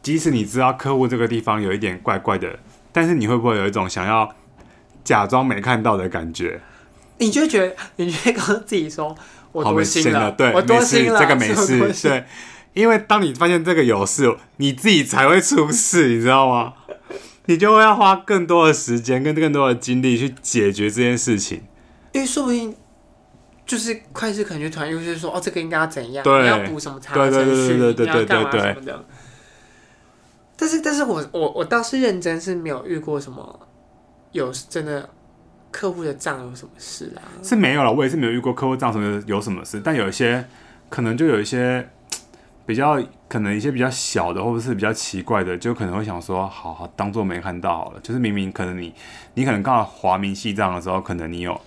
[0.02, 2.48] 即使你知道客户这个地方有一点怪怪的，
[2.94, 4.30] 但是你会不会有一种想要
[5.04, 6.62] 假装没看到的感觉？
[7.18, 9.14] 你就觉得，你就会告诉自己说，
[9.56, 12.26] 我多心了，了对，我多心了，这个没 事，对。
[12.74, 16.74] 因为当你发现这个有事，你自己才会出事，你知道吗？
[17.46, 21.64] 你就会要花更多的时间跟更多的精力去解决这件事情。
[22.12, 22.76] 因为说不定
[23.66, 26.22] 就是会计师可能就突然又是说，哦，这个应该要怎样？
[26.22, 27.76] 对，你要补什么查证程序？
[27.76, 29.06] 你要干嘛什么的？
[30.58, 33.68] 但是，但是我我我倒是认真是没有遇过什么
[34.32, 35.10] 有真的
[35.76, 37.20] 客户的账有什么事啊？
[37.44, 40.46] 是没有了，我也是没有遇过客户账什么有什么事，但有一些
[40.90, 41.86] 可能就有一些
[42.66, 42.98] 比较
[43.28, 48.00] 可能一些比较小的，或者是比较奇怪的，就可能会想说，好好当做没看到好了。
[48.00, 48.94] 就是明明可能你
[49.34, 51.60] 你可能刚好划明细账的时候，可能你有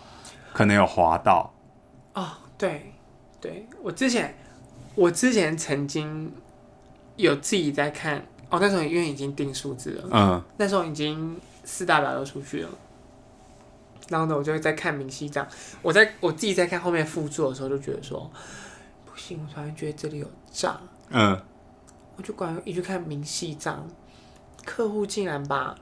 [0.55, 1.53] 可能有划到。
[2.15, 2.95] 哦，对，
[3.43, 4.35] 对我之前
[4.95, 6.33] 我之前曾经
[7.17, 8.25] 有自己在看。
[8.49, 12.69] 哦，那时候因为已经定数字了，嗯，那时候已经四大表都出去了，
[14.09, 15.47] 然后呢，我就会在看明细账。
[15.83, 18.31] 我在我自己在看后面附注的时候，就觉得说
[19.05, 20.81] 不行，我突然觉得这里有账，
[21.11, 21.41] 嗯，
[22.17, 23.87] 我就管一去看明细账，
[24.65, 25.75] 客户竟然把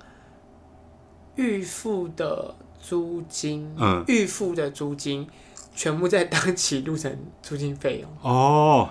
[1.34, 5.28] 预付的租金，嗯，预付的租金
[5.74, 8.88] 全部在当期录成租金费用哦，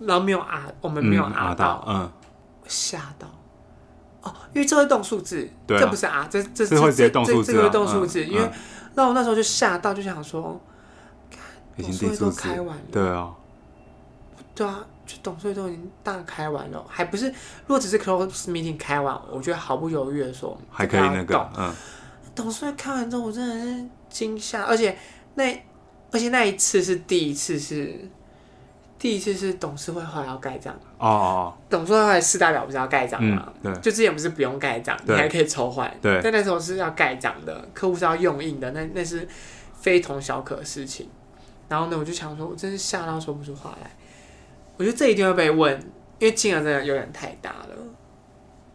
[0.00, 2.12] 然后没有啊，我们没有啊到，嗯。
[2.70, 3.26] 吓到
[4.20, 8.26] 哦，因为这会动数字，这不是啊，这这这这会动数字。
[8.26, 8.50] 因为
[8.98, 10.60] 那我那时候就吓到，就想说，
[11.76, 13.32] 董事会都开完了，对啊，
[14.56, 17.28] 对啊，就董事会都已经大开完了，还不是？
[17.28, 21.72] 如果只是 close meeting 开完，我觉得毫不犹豫的说还可以那个，嗯，
[22.34, 24.98] 董事会开完之后，我真的是惊吓，而且
[25.36, 25.64] 那
[26.10, 28.10] 而且那一次是第一次是。
[28.98, 33.52] 第一次是董事会后来要盖章哦，董事会后来四代表不是要盖章吗？
[33.62, 35.88] 对，就之前不是不用盖章，你还可以抽换。
[36.02, 39.28] 对，但那时候是要盖章的，客户是要用印的，那那是
[39.72, 41.08] 非同小可的事情。
[41.68, 43.90] 然后呢，我就想说，我真是吓到说不出话来。
[44.76, 45.78] 我觉得这一定会被问，
[46.18, 47.76] 因为金额真的有点太大了。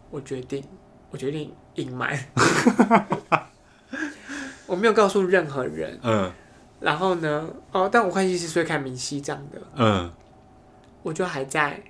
[0.09, 0.63] 我决定，
[1.09, 2.17] 我决定隐瞒，
[4.67, 5.99] 我没有告诉任何人。
[6.01, 6.31] 嗯。
[6.83, 7.49] 然后呢？
[7.71, 9.61] 哦，但我会计师是会看明细账的。
[9.75, 10.11] 嗯，
[11.01, 11.81] 我就还在，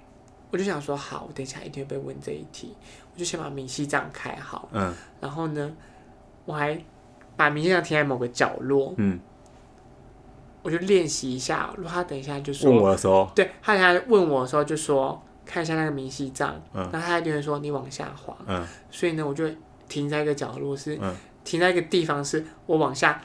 [0.52, 2.76] 我就想说，好，我等一下一定会被问这一题，
[3.12, 4.70] 我就先把明细账开好。
[4.72, 5.72] 嗯，然后呢，
[6.46, 6.80] 我还
[7.36, 8.94] 把明细账停在某个角落。
[8.98, 9.20] 嗯，
[10.62, 11.74] 我就练习一下。
[11.76, 16.54] 如果他等一下就说问我的时候，对，他等下问我的时候就说看一下那个明细账。
[16.72, 18.38] 嗯，然后他一定会说你往下滑。
[18.46, 19.50] 嗯，所以呢，我就
[19.90, 21.00] 停在一个角落，是
[21.44, 23.20] 停在一个地方，是我往下。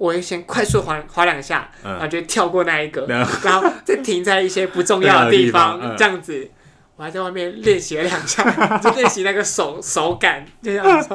[0.00, 6.50] 我会先快速滑滑两下，嗯、然后就跳过那一个，嗯、然后再停在一些不重要的地方，地 方嗯、这样子。
[6.96, 8.42] 我还在外面练习了两下，
[8.80, 11.08] 就练习那个手手感，就这样子。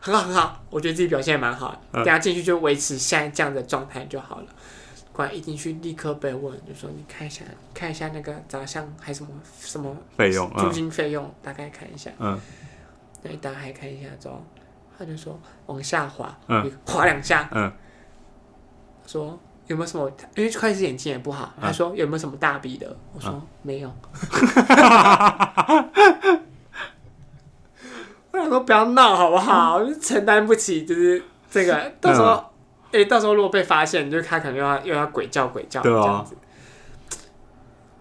[0.00, 1.82] 很好很好，我觉得自己表现蛮好。
[1.92, 4.46] 嗯、等下进去就维持现在这样的状态就好了。
[5.12, 7.42] 果然一进去立刻被问，就说你看一下，
[7.74, 9.30] 看一下那个杂项还什么
[9.60, 12.10] 什么费用，租金费用、嗯、大概看一下。
[12.20, 12.40] 嗯，
[13.20, 14.44] 对，打开看一下之后，
[14.96, 17.72] 他就说往下滑，嗯，滑两下，嗯。
[19.10, 19.38] 说
[19.68, 20.10] 有没有什么？
[20.36, 21.50] 因为会计师眼睛也不好。
[21.58, 22.94] 他说有没有什么大笔的？
[23.14, 23.90] 我说没有。
[28.30, 29.80] 我想说不要闹好不好？
[29.94, 31.90] 承担不起，就是这个。
[32.02, 32.44] 到时候，
[32.92, 36.36] 哎，到时候如果被发现，就他可能又要又要鬼叫鬼叫这样子。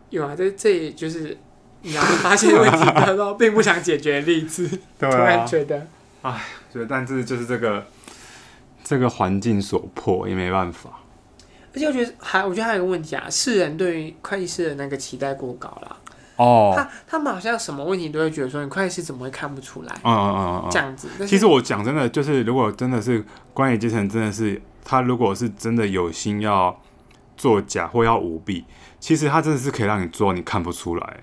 [0.10, 1.38] 有啊，这这也就是
[1.84, 4.68] 你要发现问题的时候， 并不想解决的例子。
[5.00, 5.88] 突然觉得，
[6.22, 6.42] 哎，
[6.72, 7.86] 觉得但是就是这个。
[8.88, 10.90] 这个环境所迫，也没办法。
[11.74, 15.98] 而且我觉得还，我觉得还有一个问题啊，世人对于会计师的那个期待过高了。
[16.38, 19.94] 哦，他他们好像什么问题都会觉得说，你会计师怎么会看不出来？
[20.06, 21.10] 嗯嗯嗯嗯，这样子。
[21.28, 26.80] 其实我讲真的，就是如果真的是管理阶层，真的是他如果是真的有心要
[27.36, 28.64] 作假或要舞弊，
[29.02, 31.18] 其实他真的是可以让你做，你看不出来。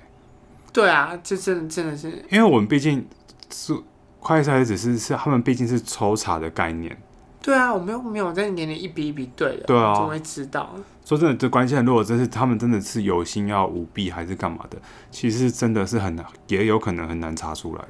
[0.71, 3.09] 对啊，这真的真的是，因为我们毕竟
[3.51, 3.75] 是
[4.21, 6.97] 会计师，只是是他们毕竟是抽查的概念。
[7.45, 10.75] 对啊，我没有没有在年年一笔一笔对的，对啊，总会知道。
[11.05, 14.79] 说真的，这关系很弱真是他们真的是有心要舞弊还是干嘛的，
[15.11, 17.89] 其实真的是很难，也有可能很难查出来的。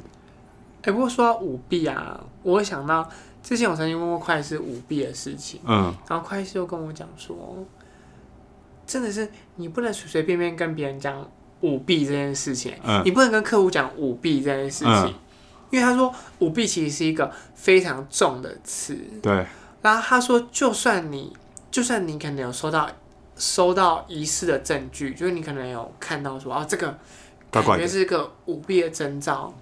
[0.83, 3.09] 哎、欸，不过说到舞弊啊，我会想到
[3.45, 7.65] 之前我曾经问过会计师舞弊的事情，嗯，然后会计师又跟我讲说，
[8.85, 11.25] 真的是你不能随随便便跟别人讲
[11.61, 15.07] 舞弊这件事情，嗯，你不能跟客户讲舞弊这件事情。
[15.07, 15.15] 嗯
[15.75, 19.45] 因为他说舞弊其实是一个非常重的词，对。
[19.83, 21.37] 然后他说，就算你
[21.69, 22.89] 就算你可能有收到
[23.37, 26.97] 收到疑似的证据，就是你可能有看到说啊，这个
[27.51, 29.53] 感觉是一个舞弊的征兆，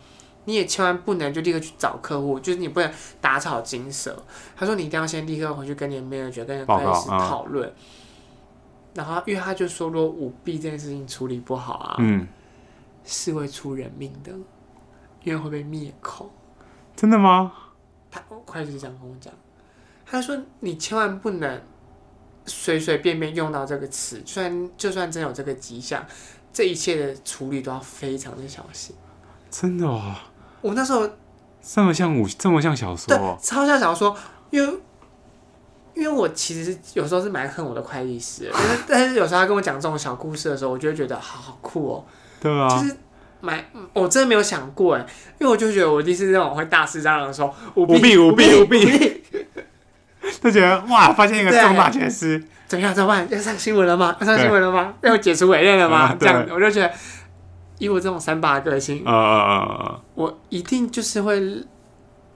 [0.45, 2.93] 你也千万不能就立刻去找客户，就是你不能
[3.23, 4.23] 打草惊蛇。
[4.55, 7.67] 他说你一定要先立刻回去跟你的 manager 跟你的会计师讨论。
[7.67, 7.75] 嗯、
[8.93, 12.29] 然后，因为他就说，如果舞弊这件事情处理不好啊，嗯，
[13.03, 14.31] 是会出人命的。
[15.25, 16.31] 因为会被灭口，
[16.97, 17.53] 真的吗？
[18.11, 19.33] 他会计师这样跟我讲，
[20.05, 21.63] 他说你千万不能
[22.45, 26.05] 随随便便用到这个词，就算就算真有这个迹象，
[26.53, 28.95] 这一切的处理都要非常的小心。
[29.51, 30.15] 真的哦，
[30.61, 31.09] 我那时候
[31.63, 34.17] 这么像武，这么像小说，对，超像小说，
[34.51, 34.81] 因为
[35.95, 38.51] 因为我其实有时候是蛮恨我的会计师，
[38.89, 42.05] 但是有时候他跟我讲这种小故事的时候，我就会觉得好好酷哦。
[42.41, 42.97] 对啊，就是
[43.43, 43.63] 蛮
[43.93, 45.05] 我真的没有想过哎，
[45.39, 49.23] 因为我就觉得我第一次那种会大肆张扬的时候，舞弊舞弊舞弊，
[50.41, 52.95] 就觉得哇，发现一个重大缺失，怎么样？
[52.95, 53.29] 怎么办？
[53.31, 54.17] 要上新闻了吗？
[54.21, 54.95] 要上新闻了吗？
[55.03, 56.17] 要解除委任了吗？
[56.19, 56.91] 这样我就觉得，
[57.79, 61.65] 以我这种三八个性，啊啊啊啊，我一定就是会。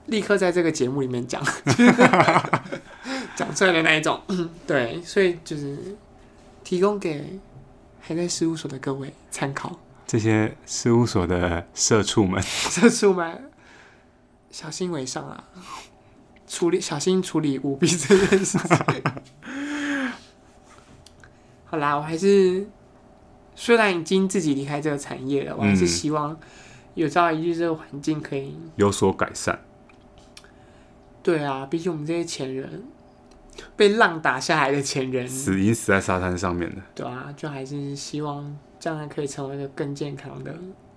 [0.07, 1.43] 立刻在这个节目里面讲，
[3.35, 4.17] 讲出来的那一种，
[4.65, 5.77] 对，所以就是
[6.63, 7.37] 提供给
[7.99, 9.77] 还在事务所的各位参考。
[10.07, 13.51] 这些事务所的社畜们， 社畜们
[14.49, 15.43] 小心为上啊！
[16.47, 18.77] 处理小心处理舞弊这件事情。
[21.65, 22.65] 好啦，我还是
[23.53, 26.39] 虽然已经自己离开这个产业了，我还是希望
[26.93, 29.59] 有朝一日这个环境可以有所改善。
[31.21, 32.85] 对啊，毕竟我们这些前人
[33.75, 36.81] 被浪打下来的前人，死已死在沙滩上面的。
[36.95, 40.53] 对啊，就还是希望将来可以成为一个更健康的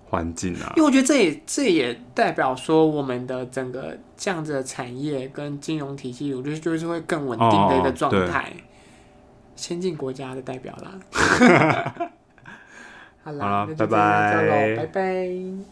[0.09, 0.73] 环境啊。
[0.75, 8.61] 因为我觉得这也这也代表说，我们的整个这样子的产业跟金融体系，我觉得就是会更稳定的一个状态，哦、
[9.55, 10.99] 先进国家的代表啦。
[13.23, 15.71] 好啦，好啦，拜拜，拜拜。